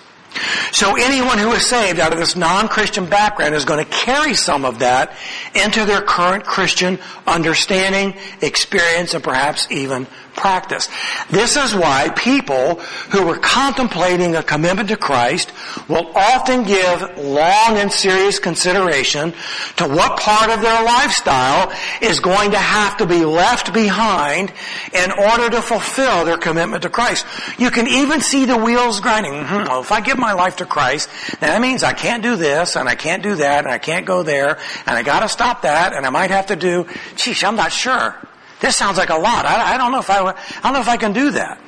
[0.72, 4.64] So anyone who is saved out of this non-Christian background is going to carry some
[4.64, 5.14] of that
[5.54, 10.88] into their current Christian understanding, experience, and perhaps even practice.
[11.30, 12.76] This is why people
[13.10, 15.52] who are contemplating a commitment to Christ
[15.88, 19.32] will often give long and serious consideration
[19.76, 24.52] to what part of their lifestyle is going to have to be left behind
[24.92, 27.26] in order to fulfill their commitment to Christ.
[27.58, 29.32] You can even see the wheels grinding.
[29.32, 29.68] Mm-hmm.
[29.68, 31.08] Well, if I give my life to Christ,
[31.40, 34.06] then that means I can't do this and I can't do that and I can't
[34.06, 37.56] go there and I gotta stop that and I might have to do, geez, I'm
[37.56, 38.14] not sure.
[38.60, 39.44] This sounds like a lot.
[39.44, 41.60] I, I don't know if I, I don't know if I can do that.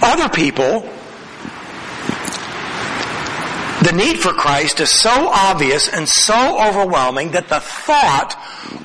[0.00, 0.88] Other people,
[3.82, 8.36] the need for Christ is so obvious and so overwhelming that the thought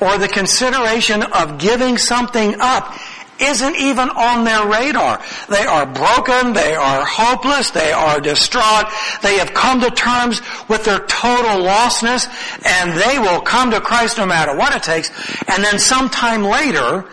[0.02, 2.94] or the consideration of giving something up
[3.40, 5.22] isn't even on their radar.
[5.50, 8.86] They are broken, they are hopeless, they are distraught,
[9.22, 12.28] they have come to terms with their total lostness,
[12.66, 15.10] and they will come to Christ no matter what it takes.
[15.48, 17.06] And then sometime later,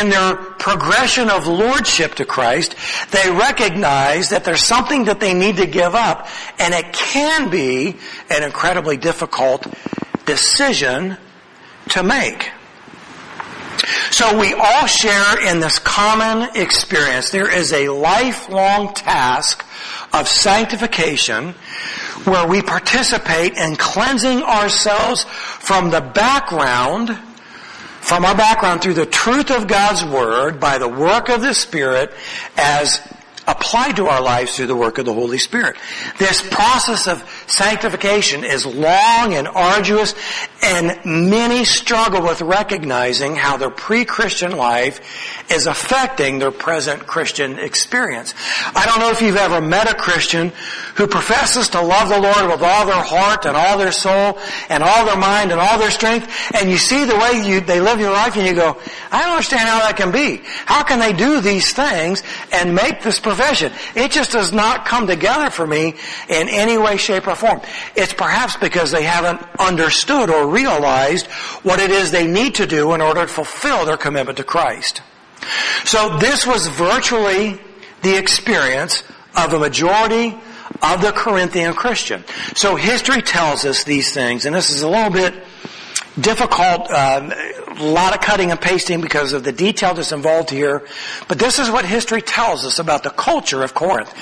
[0.00, 2.76] in their progression of lordship to Christ,
[3.10, 7.96] they recognize that there's something that they need to give up, and it can be
[8.30, 9.66] an incredibly difficult
[10.26, 11.16] decision
[11.88, 12.50] to make.
[14.10, 17.30] So we all share in this common experience.
[17.30, 19.64] There is a lifelong task
[20.12, 21.54] of sanctification
[22.24, 27.16] where we participate in cleansing ourselves from the background,
[28.00, 32.12] from our background through the truth of God's Word by the work of the Spirit
[32.56, 33.00] as
[33.46, 35.76] applied to our lives through the work of the Holy Spirit.
[36.18, 40.14] This process of sanctification is long and arduous
[40.62, 48.34] and many struggle with recognizing how their pre-Christian life is affecting their present Christian experience.
[48.74, 50.52] I don't know if you've ever met a Christian
[50.96, 54.82] who professes to love the Lord with all their heart and all their soul and
[54.82, 58.00] all their mind and all their strength and you see the way you, they live
[58.00, 58.76] your life and you go,
[59.10, 60.42] I don't understand how that can be.
[60.66, 63.72] How can they do these things and make this profession?
[63.94, 65.94] It just does not come together for me
[66.28, 67.60] in any way, shape, or form.
[67.96, 71.26] It's perhaps because they haven't understood or realized
[71.62, 75.02] what it is they need to do in order to fulfill their commitment to Christ.
[75.84, 77.58] So this was virtually
[78.02, 79.02] the experience
[79.36, 80.36] of the majority
[80.82, 82.24] of the Corinthian Christian.
[82.54, 85.34] So history tells us these things, and this is a little bit
[86.20, 87.30] difficult, uh,
[87.68, 90.86] a lot of cutting and pasting because of the detail that's involved here.
[91.28, 94.12] But this is what history tells us about the culture of Corinth.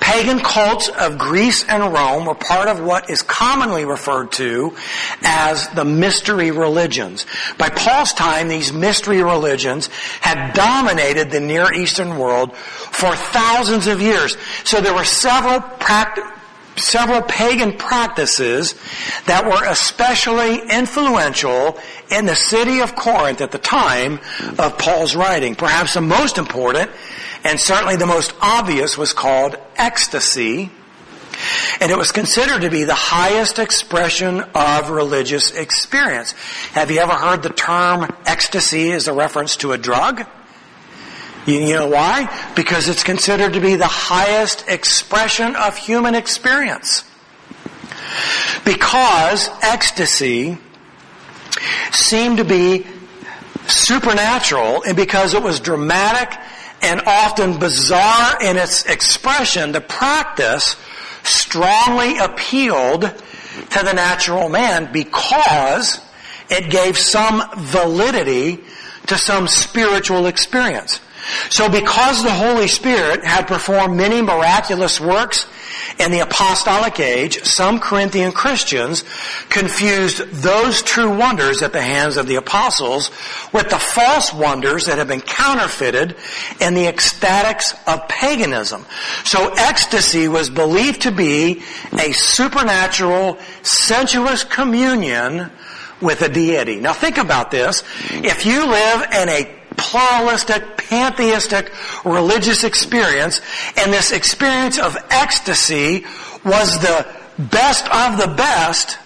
[0.00, 4.74] Pagan cults of Greece and Rome were part of what is commonly referred to
[5.22, 7.26] as the mystery religions.
[7.58, 9.88] By Paul's time, these mystery religions
[10.20, 14.36] had dominated the Near Eastern world for thousands of years.
[14.64, 16.34] So there were several practices
[16.78, 18.74] several pagan practices
[19.26, 21.78] that were especially influential
[22.10, 24.20] in the city of Corinth at the time
[24.58, 25.54] of Paul's writing.
[25.54, 26.90] Perhaps the most important
[27.44, 30.70] and certainly the most obvious was called ecstasy.
[31.80, 36.32] And it was considered to be the highest expression of religious experience.
[36.72, 40.26] Have you ever heard the term ecstasy as a reference to a drug?
[41.46, 42.52] You, know why?
[42.54, 47.04] Because it's considered to be the highest expression of human experience.
[48.64, 50.58] Because ecstasy
[51.90, 52.86] seemed to be
[53.66, 56.38] supernatural and because it was dramatic
[56.82, 60.76] and often bizarre in its expression, the practice
[61.24, 66.00] strongly appealed to the natural man because
[66.48, 68.60] it gave some validity
[69.06, 71.00] to some spiritual experience.
[71.50, 75.46] So because the Holy Spirit had performed many miraculous works
[75.98, 79.04] in the apostolic age, some Corinthian Christians
[79.48, 83.10] confused those true wonders at the hands of the apostles
[83.52, 86.16] with the false wonders that have been counterfeited
[86.60, 88.86] in the ecstatics of paganism.
[89.24, 91.62] So ecstasy was believed to be
[91.92, 95.50] a supernatural, sensuous communion
[96.00, 96.76] with a deity.
[96.76, 97.82] Now think about this.
[98.10, 101.72] If you live in a pluralistic, pantheistic
[102.04, 103.40] religious experience,
[103.78, 106.04] and this experience of ecstasy
[106.44, 107.06] was the
[107.38, 108.98] best of the best,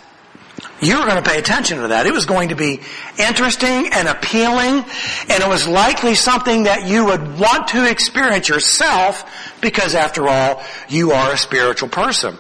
[0.81, 2.07] you were going to pay attention to that.
[2.07, 2.81] It was going to be
[3.19, 4.85] interesting and appealing,
[5.29, 9.25] and it was likely something that you would want to experience yourself
[9.61, 12.37] because after all, you are a spiritual person.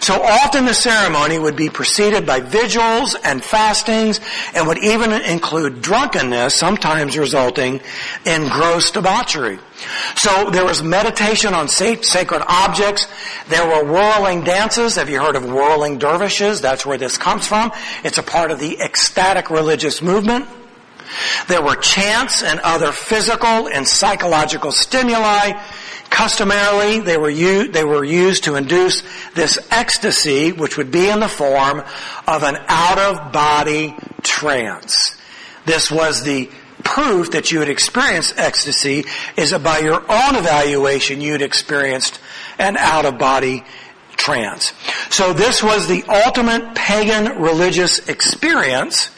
[0.00, 4.20] So often the ceremony would be preceded by vigils and fastings
[4.54, 7.80] and would even include drunkenness, sometimes resulting
[8.24, 9.58] in gross debauchery.
[10.16, 13.06] So there was meditation on sacred objects.
[13.48, 14.96] There were whirling dances.
[14.96, 16.60] Have you heard of whirling dervishes?
[16.60, 17.72] That's where this comes from.
[18.04, 20.48] It's a part of the ecstatic religious movement.
[21.48, 25.52] There were chants and other physical and psychological stimuli
[26.12, 29.02] Customarily, they were, used, they were used to induce
[29.34, 31.82] this ecstasy, which would be in the form
[32.28, 35.16] of an out-of-body trance.
[35.64, 36.50] This was the
[36.84, 39.04] proof that you had experienced ecstasy
[39.38, 42.20] is that by your own evaluation you had experienced
[42.58, 43.64] an out-of-body
[44.16, 44.74] trance.
[45.08, 49.10] So this was the ultimate pagan religious experience,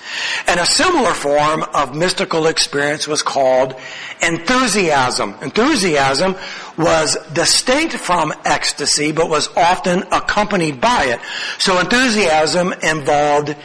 [0.47, 3.75] and a similar form of mystical experience was called
[4.23, 5.35] enthusiasm.
[5.43, 6.37] Enthusiasm
[6.77, 11.21] was distinct from ecstasy, but was often accompanied by it.
[11.59, 13.57] So enthusiasm involved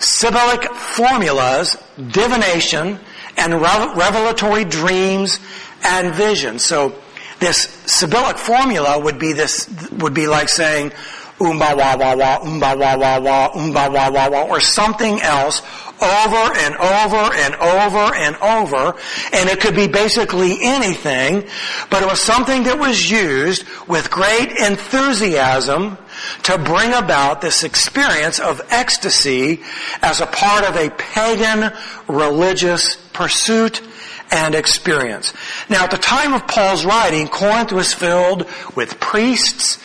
[0.00, 2.98] Sibyllic formulas, divination,
[3.36, 5.38] and revelatory dreams
[5.82, 6.64] and visions.
[6.64, 6.94] So
[7.38, 10.92] this Sibyllic formula would be this, would be like saying,
[11.40, 15.62] umba wa wa wa, umba wa wa wa, umba wa wa wa, or something else
[16.02, 18.94] over and over and over and over.
[19.32, 21.44] And it could be basically anything,
[21.90, 25.98] but it was something that was used with great enthusiasm
[26.44, 29.60] to bring about this experience of ecstasy
[30.02, 31.72] as a part of a pagan
[32.08, 33.82] religious pursuit
[34.30, 35.32] and experience.
[35.68, 39.78] Now at the time of Paul's writing, Corinth was filled with priests,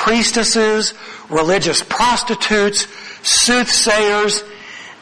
[0.00, 0.94] priestesses,
[1.28, 2.86] religious prostitutes,
[3.22, 4.42] soothsayers,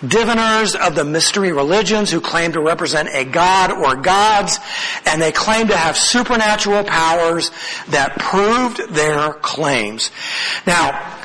[0.04, 4.58] diviners of the mystery religions who claim to represent a god or gods,
[5.06, 7.52] and they claim to have supernatural powers
[7.90, 10.10] that proved their claims.
[10.66, 11.16] Now,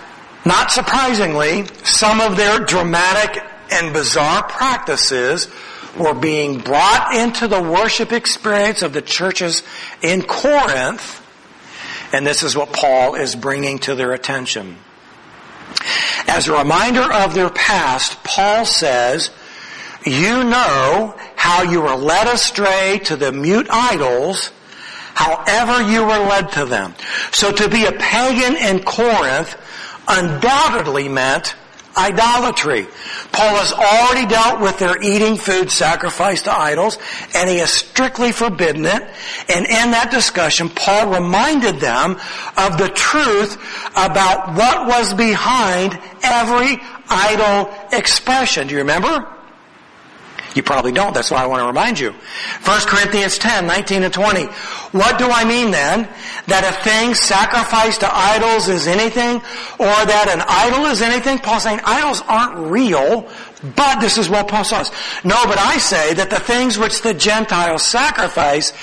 [0.45, 5.47] not surprisingly, some of their dramatic and bizarre practices
[5.97, 9.63] were being brought into the worship experience of the churches
[10.03, 11.22] in Corinth,
[12.13, 14.77] and this is what Paul is bringing to their attention.
[16.27, 19.31] As a reminder of their past, Paul says,
[20.05, 24.51] you know how you were led astray to the mute idols,
[25.15, 26.93] however you were led to them.
[27.31, 29.57] So to be a pagan in Corinth
[30.07, 31.55] undoubtedly meant
[31.97, 32.87] idolatry.
[33.31, 36.97] Paul has already dealt with their eating food sacrificed to idols,
[37.35, 39.03] and he has strictly forbidden it.
[39.49, 42.19] And in that discussion, Paul reminded them
[42.57, 43.57] of the truth
[43.95, 46.79] about what was behind every
[47.09, 48.67] idol expression.
[48.67, 49.32] Do you remember?
[50.55, 51.13] You probably don't.
[51.13, 52.11] That's why I want to remind you.
[52.11, 54.45] 1 Corinthians 10, 19 and 20.
[54.91, 56.07] What do I mean then?
[56.47, 59.37] That a thing sacrificed to idols is anything?
[59.79, 61.39] Or that an idol is anything?
[61.39, 63.29] Paul's saying idols aren't real,
[63.75, 64.91] but this is what Paul says.
[65.23, 68.73] No, but I say that the things which the Gentiles sacrifice,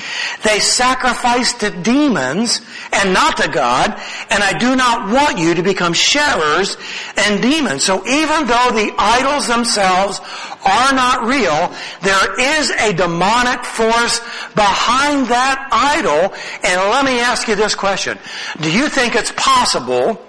[0.43, 2.63] they sacrifice to demons
[2.93, 3.91] and not to God,
[4.31, 6.79] and I do not want you to become sharers
[7.17, 7.85] and demons.
[7.85, 10.21] So even though the idols themselves
[10.65, 14.21] are not real, there is a demonic force
[14.55, 16.35] behind that idol.
[16.65, 18.19] And let me ask you this question.
[18.61, 20.27] Do you think it's possible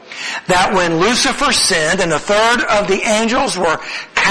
[0.47, 3.79] that when Lucifer sinned and a third of the angels were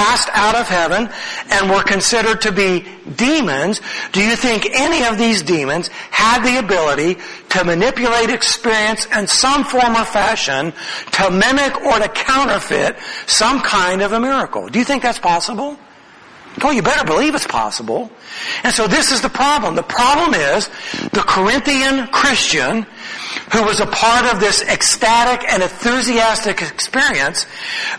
[0.01, 1.07] cast out of heaven
[1.51, 2.83] and were considered to be
[3.15, 3.81] demons,
[4.11, 7.17] do you think any of these demons had the ability
[7.49, 10.73] to manipulate experience in some form or fashion
[11.11, 12.97] to mimic or to counterfeit
[13.27, 14.67] some kind of a miracle?
[14.69, 15.77] Do you think that's possible?
[16.61, 18.11] Oh, you better believe it's possible.
[18.63, 19.75] And so this is the problem.
[19.75, 20.69] The problem is
[21.13, 22.85] the Corinthian Christian
[23.53, 27.45] who was a part of this ecstatic and enthusiastic experience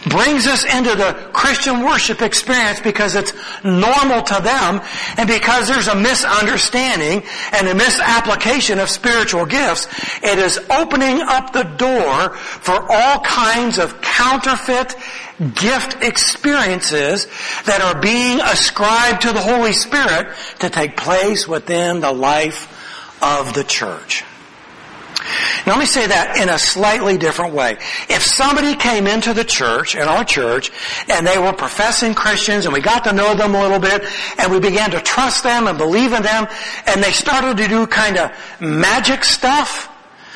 [0.09, 3.32] brings us into the Christian worship experience because it's
[3.62, 4.80] normal to them
[5.16, 7.22] and because there's a misunderstanding
[7.53, 9.86] and a misapplication of spiritual gifts.
[10.22, 14.96] It is opening up the door for all kinds of counterfeit
[15.55, 17.26] gift experiences
[17.66, 22.68] that are being ascribed to the Holy Spirit to take place within the life
[23.22, 24.24] of the church.
[25.66, 27.76] Now let me say that in a slightly different way.
[28.09, 30.72] If somebody came into the church, in our church,
[31.09, 34.05] and they were professing Christians and we got to know them a little bit
[34.39, 36.47] and we began to trust them and believe in them
[36.87, 39.89] and they started to do kind of magic stuff,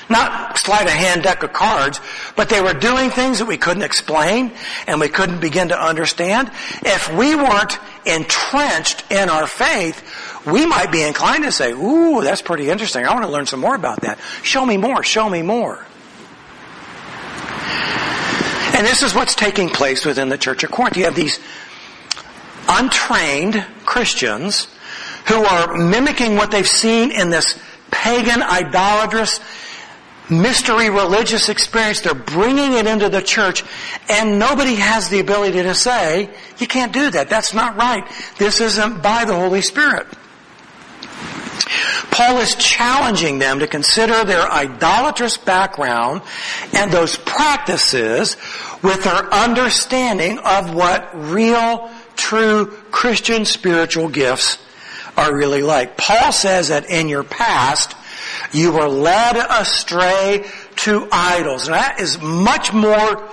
[0.09, 2.01] Not sleight of hand deck of cards,
[2.37, 4.53] but they were doing things that we couldn't explain
[4.87, 6.51] and we couldn't begin to understand.
[6.83, 10.03] If we weren't entrenched in our faith,
[10.47, 13.05] we might be inclined to say, ooh, that's pretty interesting.
[13.05, 14.19] I want to learn some more about that.
[14.43, 15.85] Show me more, show me more.
[18.77, 20.97] And this is what's taking place within the Church of Corinth.
[20.97, 21.41] You have these
[22.69, 24.69] untrained Christians
[25.29, 27.59] who are mimicking what they've seen in this
[27.91, 29.41] pagan, idolatrous,
[30.31, 32.01] mystery religious experience.
[32.01, 33.65] They're bringing it into the church
[34.09, 37.29] and nobody has the ability to say, you can't do that.
[37.29, 38.05] That's not right.
[38.39, 40.07] This isn't by the Holy Spirit.
[42.11, 46.23] Paul is challenging them to consider their idolatrous background
[46.73, 48.37] and those practices
[48.83, 54.59] with their understanding of what real, true Christian spiritual gifts
[55.17, 55.97] are really like.
[55.97, 57.96] Paul says that in your past,
[58.53, 61.67] you were led astray to idols.
[61.67, 63.29] And that is much more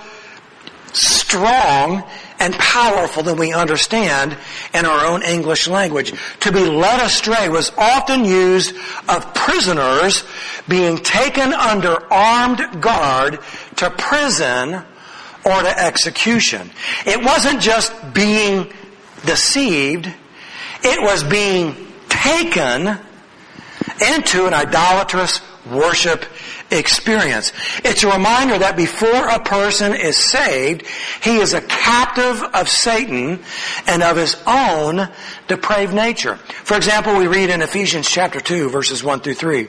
[0.92, 2.04] strong
[2.38, 4.36] and powerful than we understand
[4.72, 6.12] in our own English language.
[6.40, 8.74] To be led astray was often used
[9.08, 10.24] of prisoners
[10.68, 13.38] being taken under armed guard
[13.76, 14.82] to prison
[15.44, 16.70] or to execution.
[17.06, 18.72] It wasn't just being
[19.24, 20.06] deceived,
[20.82, 22.98] it was being taken
[24.00, 25.40] into an idolatrous
[25.70, 26.24] worship
[26.70, 27.52] experience.
[27.84, 30.86] It's a reminder that before a person is saved,
[31.22, 33.42] he is a captive of Satan
[33.86, 35.08] and of his own
[35.46, 36.36] depraved nature.
[36.36, 39.68] For example, we read in Ephesians chapter 2 verses 1 through 3.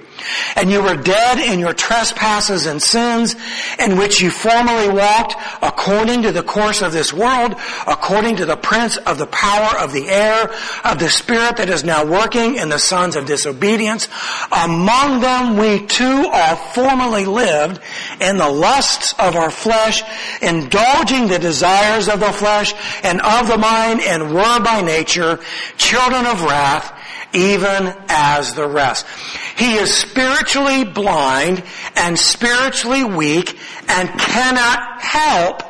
[0.56, 3.36] And you were dead in your trespasses and sins
[3.80, 7.56] in which you formerly walked according to the course of this world,
[7.88, 10.50] according to the prince of the power of the air,
[10.84, 14.08] of the spirit that is now working in the sons of disobedience.
[14.52, 17.80] Among them we too all formerly lived
[18.22, 20.04] in the lusts of our flesh,
[20.42, 22.74] indulging the desires of the flesh
[23.04, 25.40] and of the mind and were by nature
[25.78, 26.92] children of wrath,
[27.34, 29.06] even as the rest.
[29.58, 31.64] He is spiritually blind
[31.96, 33.58] and spiritually weak
[33.88, 35.64] and cannot help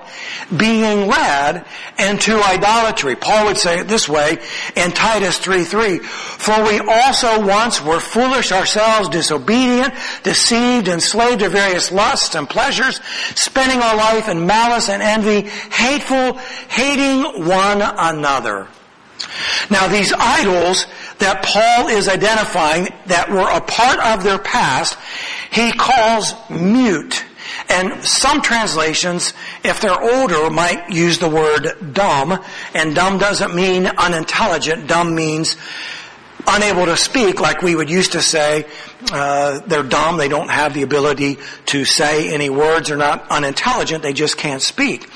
[0.55, 1.65] being led
[1.97, 3.15] into idolatry.
[3.15, 4.37] Paul would say it this way
[4.75, 9.93] in Titus 3:3, "For we also once were foolish ourselves, disobedient,
[10.23, 12.99] deceived, enslaved to various lusts and pleasures,
[13.33, 16.37] spending our life in malice and envy, hateful,
[16.67, 18.67] hating one another."
[19.69, 20.85] Now these idols
[21.19, 24.97] that Paul is identifying that were a part of their past,
[25.51, 27.23] he calls mute.
[27.69, 29.33] And some translations,
[29.63, 32.43] if they're older, might use the word dumb.
[32.73, 34.87] And dumb doesn't mean unintelligent.
[34.87, 35.55] Dumb means
[36.47, 38.65] unable to speak, like we would used to say,
[39.11, 41.37] uh, they're dumb, they don't have the ability
[41.67, 45.09] to say any words, they're not unintelligent, they just can't speak.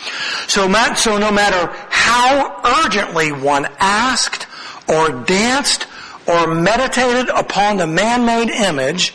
[0.47, 4.47] So, so no matter how urgently one asked
[4.87, 5.87] or danced
[6.27, 9.13] or meditated upon the man-made image,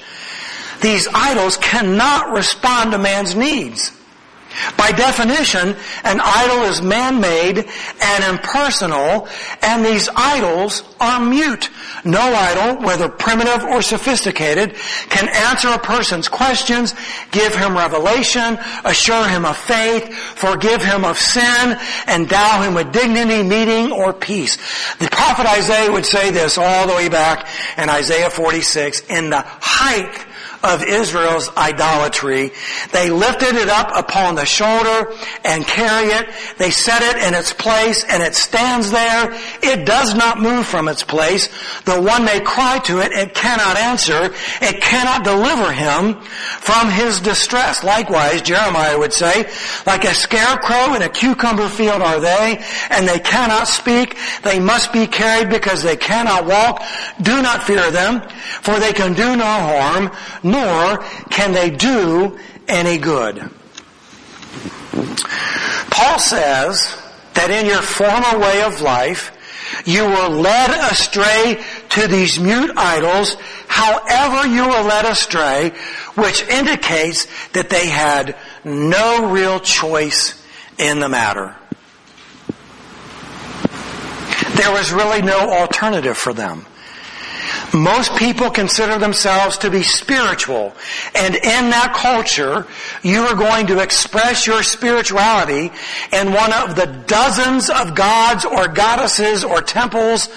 [0.80, 3.90] these idols cannot respond to man's needs.
[4.76, 7.58] By definition, an idol is man-made
[8.00, 9.28] and impersonal,
[9.62, 11.70] and these idols are mute.
[12.04, 14.74] No idol, whether primitive or sophisticated,
[15.08, 16.94] can answer a person's questions,
[17.30, 21.78] give him revelation, assure him of faith, forgive him of sin,
[22.08, 24.56] endow him with dignity, meaning, or peace.
[24.98, 27.48] The prophet Isaiah would say this all the way back
[27.78, 30.26] in Isaiah 46, in the height
[30.64, 32.52] of Israel's idolatry.
[32.92, 35.12] They lifted it up upon the shoulder
[35.44, 36.28] and carry it.
[36.58, 39.32] They set it in its place and it stands there.
[39.62, 41.48] It does not move from its place.
[41.84, 44.32] The one may cry to it, it cannot answer.
[44.60, 46.20] It cannot deliver him
[46.60, 47.84] from his distress.
[47.84, 49.50] Likewise, Jeremiah would say,
[49.86, 54.16] like a scarecrow in a cucumber field are they, and they cannot speak.
[54.42, 56.82] They must be carried because they cannot walk.
[57.20, 58.22] Do not fear them,
[58.62, 60.10] for they can do no harm,
[60.54, 60.98] nor
[61.30, 62.38] can they do
[62.68, 63.50] any good.
[65.90, 66.96] Paul says
[67.34, 69.32] that in your former way of life,
[69.84, 73.36] you were led astray to these mute idols,
[73.66, 75.70] however you were led astray,
[76.14, 80.40] which indicates that they had no real choice
[80.78, 81.56] in the matter.
[84.56, 86.66] There was really no alternative for them.
[87.74, 90.72] Most people consider themselves to be spiritual.
[91.14, 92.66] And in that culture,
[93.02, 95.72] you are going to express your spirituality
[96.12, 100.28] in one of the dozens of gods or goddesses or temples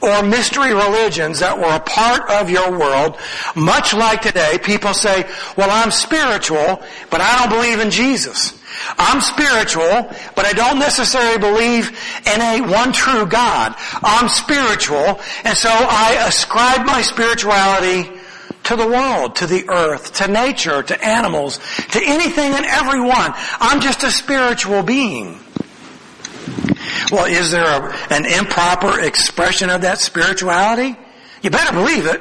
[0.00, 3.16] or mystery religions that were a part of your world,
[3.54, 5.24] much like today, people say,
[5.56, 8.60] well, I'm spiritual, but I don't believe in Jesus.
[8.98, 11.90] I'm spiritual, but I don't necessarily believe
[12.26, 13.74] in a one true God.
[14.02, 18.10] I'm spiritual, and so I ascribe my spirituality
[18.64, 21.58] to the world, to the earth, to nature, to animals,
[21.92, 23.32] to anything and everyone.
[23.60, 25.38] I'm just a spiritual being.
[27.10, 30.96] Well, is there a, an improper expression of that spirituality?
[31.42, 32.20] You better believe it.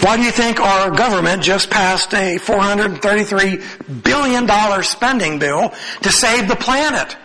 [0.00, 6.48] Why do you think our government just passed a $433 billion spending bill to save
[6.48, 7.16] the planet?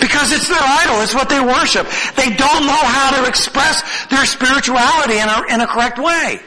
[0.00, 1.00] Because it's their idol.
[1.02, 1.86] It's what they worship.
[2.16, 6.40] They don't know how to express their spirituality in a, in a correct way.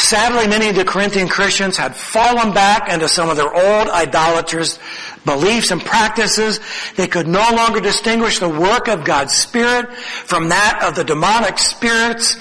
[0.00, 4.78] Sadly, many of the Corinthian Christians had fallen back into some of their old idolatrous
[5.26, 6.58] beliefs and practices.
[6.96, 11.58] They could no longer distinguish the work of God's Spirit from that of the demonic
[11.58, 12.38] spirits,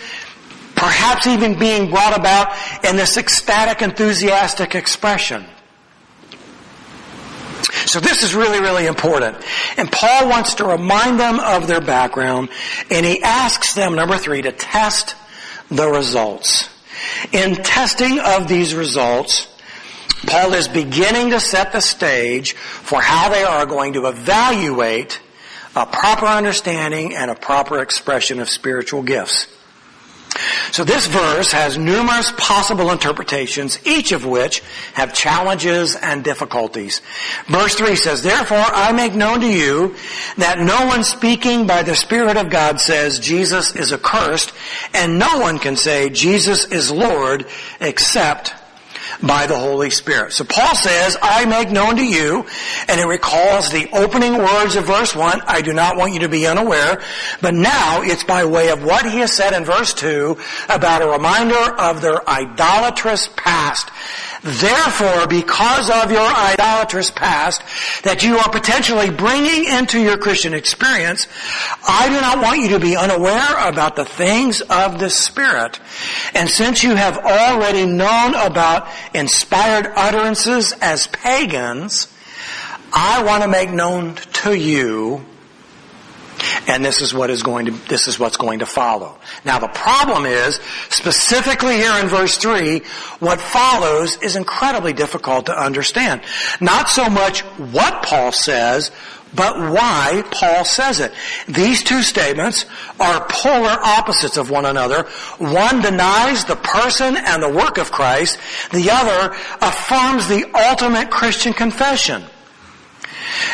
[0.73, 2.55] perhaps even being brought about
[2.85, 5.45] in this ecstatic, enthusiastic expression.
[7.85, 9.37] So this is really, really important.
[9.77, 12.49] And Paul wants to remind them of their background,
[12.89, 15.15] and he asks them, number three, to test
[15.69, 16.69] the results.
[17.31, 19.47] In testing of these results,
[20.27, 25.21] Paul is beginning to set the stage for how they are going to evaluate
[25.75, 29.47] a proper understanding and a proper expression of spiritual gifts.
[30.71, 34.61] So this verse has numerous possible interpretations, each of which
[34.93, 37.01] have challenges and difficulties.
[37.47, 39.95] Verse 3 says, Therefore I make known to you
[40.37, 44.53] that no one speaking by the Spirit of God says Jesus is accursed,
[44.93, 47.45] and no one can say Jesus is Lord
[47.79, 48.53] except
[49.21, 50.33] by the Holy Spirit.
[50.33, 52.45] So Paul says, I make known to you,
[52.87, 56.29] and it recalls the opening words of verse 1, I do not want you to
[56.29, 57.01] be unaware,
[57.41, 60.37] but now it's by way of what he has said in verse 2
[60.69, 63.89] about a reminder of their idolatrous past
[64.41, 67.61] Therefore, because of your idolatrous past
[68.03, 71.27] that you are potentially bringing into your Christian experience,
[71.87, 75.79] I do not want you to be unaware about the things of the Spirit.
[76.33, 82.07] And since you have already known about inspired utterances as pagans,
[82.93, 85.25] I want to make known to you
[86.67, 89.17] and this is what is going to, this is what's going to follow.
[89.45, 90.59] Now the problem is,
[90.89, 92.79] specifically here in verse 3,
[93.19, 96.21] what follows is incredibly difficult to understand.
[96.61, 98.91] Not so much what Paul says,
[99.33, 101.13] but why Paul says it.
[101.47, 102.65] These two statements
[102.99, 105.03] are polar opposites of one another.
[105.37, 108.39] One denies the person and the work of Christ.
[108.71, 112.23] The other affirms the ultimate Christian confession.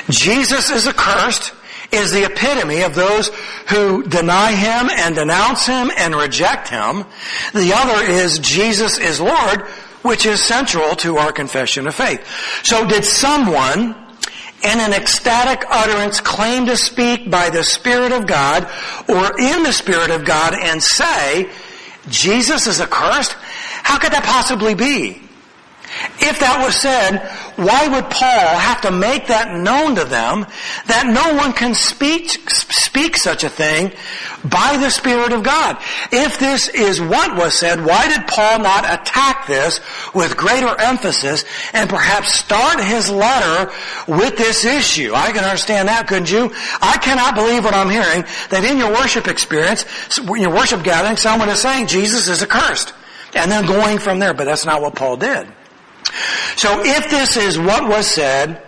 [0.10, 1.54] Jesus is accursed
[1.92, 3.30] is the epitome of those
[3.70, 7.06] who deny Him and denounce Him and reject Him.
[7.54, 9.62] The other is Jesus is Lord,
[10.02, 12.26] which is central to our confession of faith.
[12.64, 13.96] So did someone
[14.64, 18.64] in an ecstatic utterance claim to speak by the Spirit of God
[19.08, 21.50] or in the Spirit of God and say,
[22.10, 23.34] Jesus is accursed?
[23.34, 25.22] How could that possibly be?
[26.20, 27.20] If that was said,
[27.56, 30.46] why would Paul have to make that known to them
[30.88, 33.94] that no one can speak, speak such a thing
[34.44, 35.78] by the Spirit of God?
[36.12, 39.80] If this is what was said, why did Paul not attack this
[40.14, 43.72] with greater emphasis and perhaps start his letter
[44.08, 45.14] with this issue?
[45.14, 46.52] I can understand that, couldn't you?
[46.82, 49.86] I cannot believe what I'm hearing that in your worship experience,
[50.18, 52.94] in your worship gathering, someone is saying Jesus is accursed.
[53.34, 55.48] And then going from there, but that's not what Paul did.
[56.56, 58.62] So if this is what was said,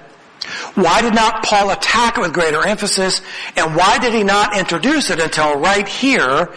[0.76, 3.22] why did not Paul attack it with greater emphasis?
[3.56, 6.50] And why did he not introduce it until right here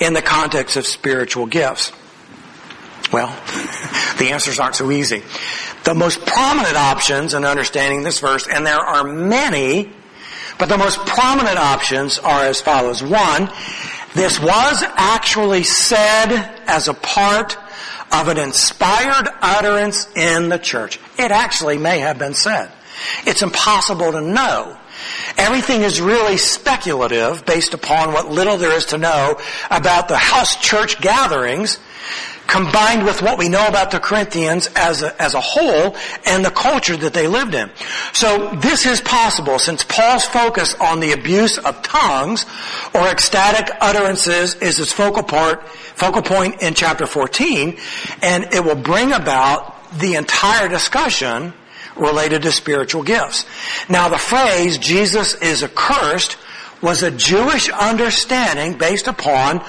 [0.00, 1.92] in the context of spiritual gifts?
[3.12, 3.28] Well,
[4.18, 5.22] the answers aren't so easy.
[5.84, 9.92] The most prominent options in understanding this verse, and there are many,
[10.58, 13.02] but the most prominent options are as follows.
[13.02, 13.48] One,
[14.14, 17.56] this was actually said as a part
[18.12, 20.98] of an inspired utterance in the church.
[21.18, 22.70] It actually may have been said.
[23.26, 24.78] It's impossible to know.
[25.36, 29.38] Everything is really speculative based upon what little there is to know
[29.70, 31.78] about the house church gatherings
[32.46, 36.50] combined with what we know about the Corinthians as a, as a whole and the
[36.50, 37.70] culture that they lived in.
[38.12, 42.46] So this is possible since Paul's focus on the abuse of tongues
[42.94, 47.78] or ecstatic utterances is his focal part, focal point in chapter 14
[48.22, 51.52] and it will bring about the entire discussion
[51.96, 53.46] related to spiritual gifts.
[53.88, 56.36] Now the phrase, Jesus is accursed,
[56.86, 59.60] was a Jewish understanding based upon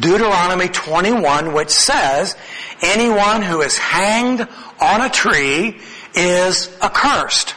[0.00, 2.34] Deuteronomy 21, which says,
[2.80, 4.48] anyone who is hanged
[4.80, 5.78] on a tree
[6.14, 7.54] is accursed.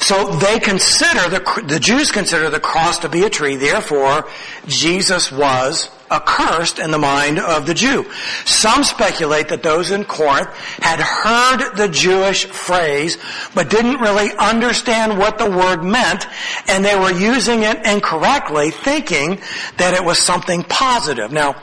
[0.00, 4.28] So they consider, the, the Jews consider the cross to be a tree, therefore
[4.66, 8.10] Jesus was accursed in the mind of the Jew.
[8.44, 10.48] Some speculate that those in Corinth
[10.80, 13.18] had heard the Jewish phrase,
[13.54, 16.26] but didn't really understand what the word meant,
[16.68, 19.40] and they were using it incorrectly, thinking
[19.76, 21.32] that it was something positive.
[21.32, 21.56] Now,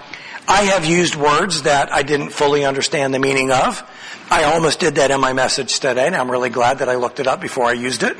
[0.48, 3.82] I have used words that I didn't fully understand the meaning of.
[4.30, 7.20] I almost did that in my message today, and I'm really glad that I looked
[7.20, 8.18] it up before I used it.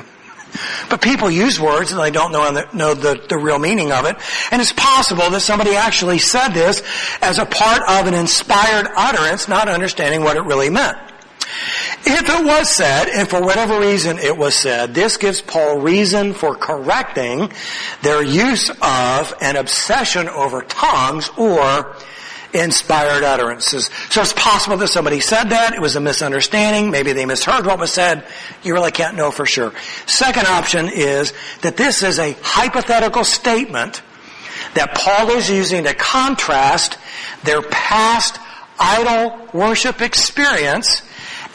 [0.90, 4.04] But people use words and they don't know, the, know the, the real meaning of
[4.04, 4.16] it.
[4.50, 6.82] And it's possible that somebody actually said this
[7.20, 10.98] as a part of an inspired utterance, not understanding what it really meant.
[12.04, 16.34] If it was said, and for whatever reason it was said, this gives Paul reason
[16.34, 17.52] for correcting
[18.02, 21.96] their use of an obsession over tongues or
[22.54, 23.90] inspired utterances.
[24.10, 27.78] So it's possible that somebody said that, it was a misunderstanding, maybe they misheard what
[27.78, 28.24] was said,
[28.62, 29.72] you really can't know for sure.
[30.06, 31.32] Second option is
[31.62, 34.02] that this is a hypothetical statement
[34.74, 36.98] that Paul is using to contrast
[37.44, 38.38] their past
[38.78, 41.02] idol worship experience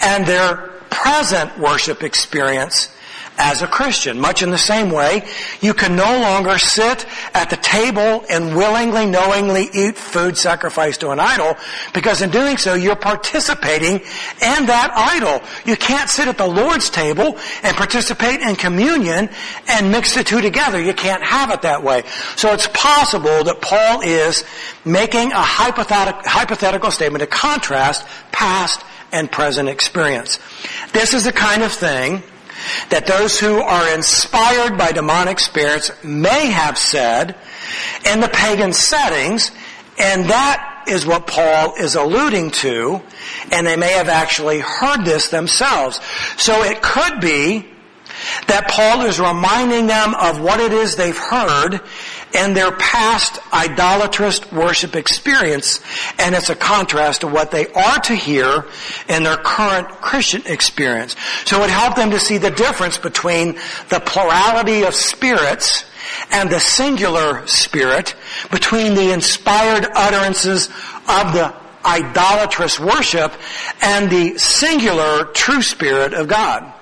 [0.01, 0.57] and their
[0.89, 2.93] present worship experience
[3.37, 4.19] as a Christian.
[4.19, 5.27] Much in the same way,
[5.61, 11.09] you can no longer sit at the table and willingly, knowingly eat food sacrificed to
[11.09, 11.55] an idol,
[11.93, 15.41] because in doing so, you're participating in that idol.
[15.65, 19.29] You can't sit at the Lord's table and participate in communion
[19.67, 20.81] and mix the two together.
[20.81, 22.03] You can't have it that way.
[22.35, 24.43] So it's possible that Paul is
[24.83, 30.39] making a hypothetical, hypothetical statement to contrast past and present experience.
[30.91, 32.23] This is the kind of thing
[32.89, 37.35] that those who are inspired by demonic spirits may have said
[38.11, 39.51] in the pagan settings,
[39.99, 43.01] and that is what Paul is alluding to,
[43.51, 45.99] and they may have actually heard this themselves.
[46.37, 47.67] So it could be
[48.47, 51.81] that Paul is reminding them of what it is they've heard
[52.33, 55.81] and their past idolatrous worship experience,
[56.19, 58.65] and it's a contrast to what they are to hear
[59.07, 61.15] in their current Christian experience.
[61.45, 63.53] So it helped them to see the difference between
[63.89, 65.85] the plurality of spirits
[66.31, 68.15] and the singular spirit,
[68.51, 70.67] between the inspired utterances
[71.07, 71.53] of the
[71.85, 73.31] idolatrous worship
[73.81, 76.73] and the singular true spirit of God.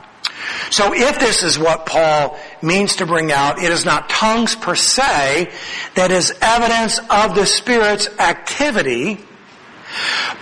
[0.69, 4.75] So if this is what Paul means to bring out, it is not tongues per
[4.75, 5.51] se
[5.95, 9.19] that is evidence of the Spirit's activity,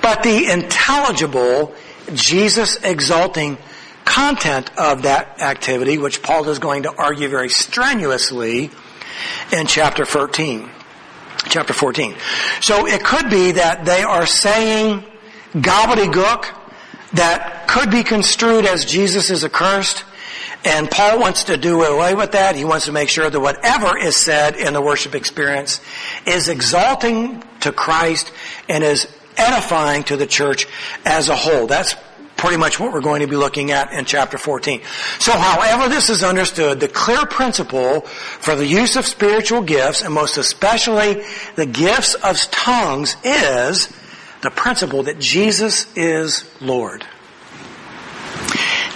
[0.01, 1.73] but the intelligible,
[2.13, 3.57] Jesus exalting
[4.05, 8.71] content of that activity, which Paul is going to argue very strenuously
[9.51, 10.69] in chapter 13.
[11.49, 12.15] Chapter 14.
[12.61, 15.03] So it could be that they are saying
[15.53, 16.45] gobbledygook
[17.13, 20.05] that could be construed as Jesus is accursed,
[20.63, 22.55] and Paul wants to do away with that.
[22.55, 25.81] He wants to make sure that whatever is said in the worship experience
[26.27, 28.31] is exalting to Christ
[28.69, 29.07] and is
[29.37, 30.67] edifying to the church
[31.03, 31.65] as a whole.
[31.65, 31.95] That's
[32.37, 34.81] pretty much what we're going to be looking at in chapter 14.
[35.17, 40.13] So however this is understood, the clear principle for the use of spiritual gifts, and
[40.13, 41.23] most especially
[41.55, 43.91] the gifts of tongues, is
[44.43, 47.03] the principle that Jesus is Lord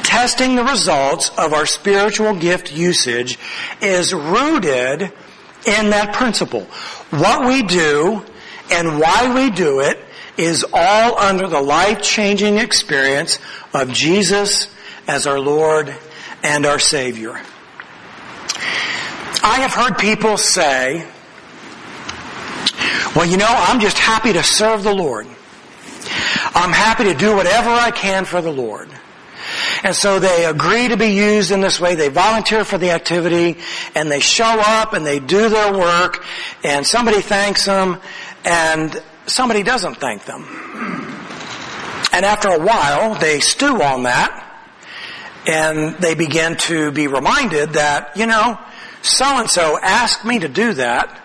[0.07, 3.37] testing the results of our spiritual gift usage
[3.81, 6.61] is rooted in that principle.
[7.09, 8.23] What we do
[8.71, 9.99] and why we do it
[10.37, 13.37] is all under the life-changing experience
[13.73, 14.73] of Jesus
[15.09, 15.93] as our Lord
[16.41, 17.33] and our Savior.
[19.43, 21.05] I have heard people say,
[23.13, 25.27] well, you know, I'm just happy to serve the Lord.
[26.55, 28.89] I'm happy to do whatever I can for the Lord.
[29.83, 31.95] And so they agree to be used in this way.
[31.95, 33.57] They volunteer for the activity
[33.95, 36.23] and they show up and they do their work
[36.63, 37.99] and somebody thanks them
[38.45, 40.43] and somebody doesn't thank them.
[42.11, 44.43] And after a while, they stew on that
[45.45, 48.59] and they begin to be reminded that, you know,
[49.01, 51.21] so and so asked me to do that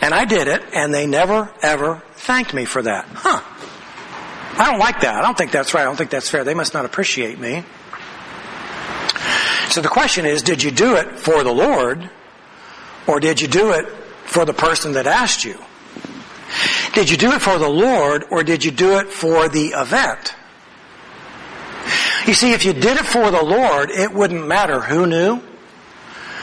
[0.00, 3.06] and I did it and they never ever thanked me for that.
[3.12, 3.42] Huh.
[4.58, 5.14] I don't like that.
[5.14, 5.82] I don't think that's right.
[5.82, 6.42] I don't think that's fair.
[6.44, 7.64] They must not appreciate me.
[9.70, 12.10] So the question is, did you do it for the Lord
[13.06, 13.88] or did you do it
[14.24, 15.58] for the person that asked you?
[16.94, 20.34] Did you do it for the Lord or did you do it for the event?
[22.26, 25.40] You see, if you did it for the Lord, it wouldn't matter who knew,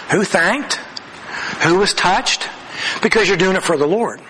[0.09, 0.75] who thanked,
[1.63, 2.47] who was touched,
[3.01, 4.21] because you're doing it for the Lord.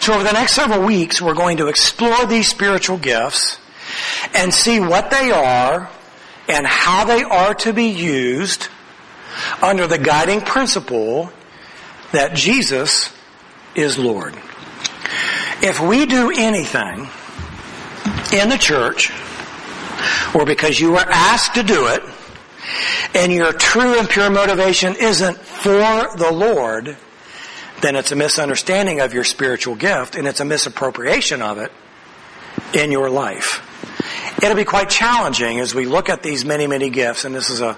[0.00, 3.58] So over the next several weeks, we're going to explore these spiritual gifts
[4.34, 5.90] and see what they are
[6.48, 8.68] and how they are to be used
[9.62, 11.30] under the guiding principle
[12.12, 13.14] that Jesus
[13.74, 14.34] is Lord.
[15.62, 17.06] If we do anything
[18.32, 19.12] in the church,
[20.34, 22.02] or because you were asked to do it,
[23.14, 26.96] and your true and pure motivation isn't for the Lord,
[27.80, 31.72] then it's a misunderstanding of your spiritual gift and it's a misappropriation of it
[32.74, 33.66] in your life.
[34.42, 37.60] It'll be quite challenging as we look at these many, many gifts, and this is
[37.60, 37.76] a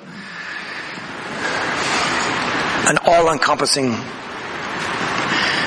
[2.84, 3.94] an all-encompassing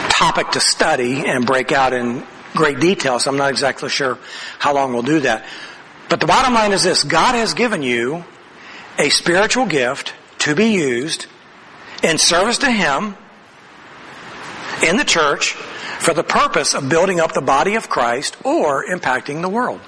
[0.10, 2.22] topic to study and break out in
[2.54, 4.18] great detail, so I'm not exactly sure
[4.60, 5.46] how long we'll do that.
[6.10, 8.26] But the bottom line is this, God has given you
[8.98, 11.26] a spiritual gift to be used
[12.04, 13.16] in service to Him
[14.86, 19.42] in the church for the purpose of building up the body of Christ or impacting
[19.42, 19.82] the world.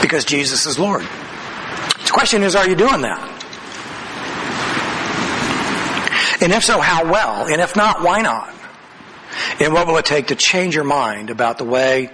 [0.00, 1.02] Because Jesus is Lord.
[1.02, 3.34] The question is, are you doing that?
[6.40, 7.46] And if so, how well?
[7.48, 8.54] And if not, why not?
[9.60, 12.10] And what will it take to change your mind about the way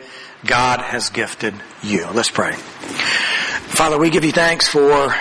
[0.47, 2.07] God has gifted you?
[2.13, 2.55] Let's pray.
[2.55, 5.15] Father, we give you thanks for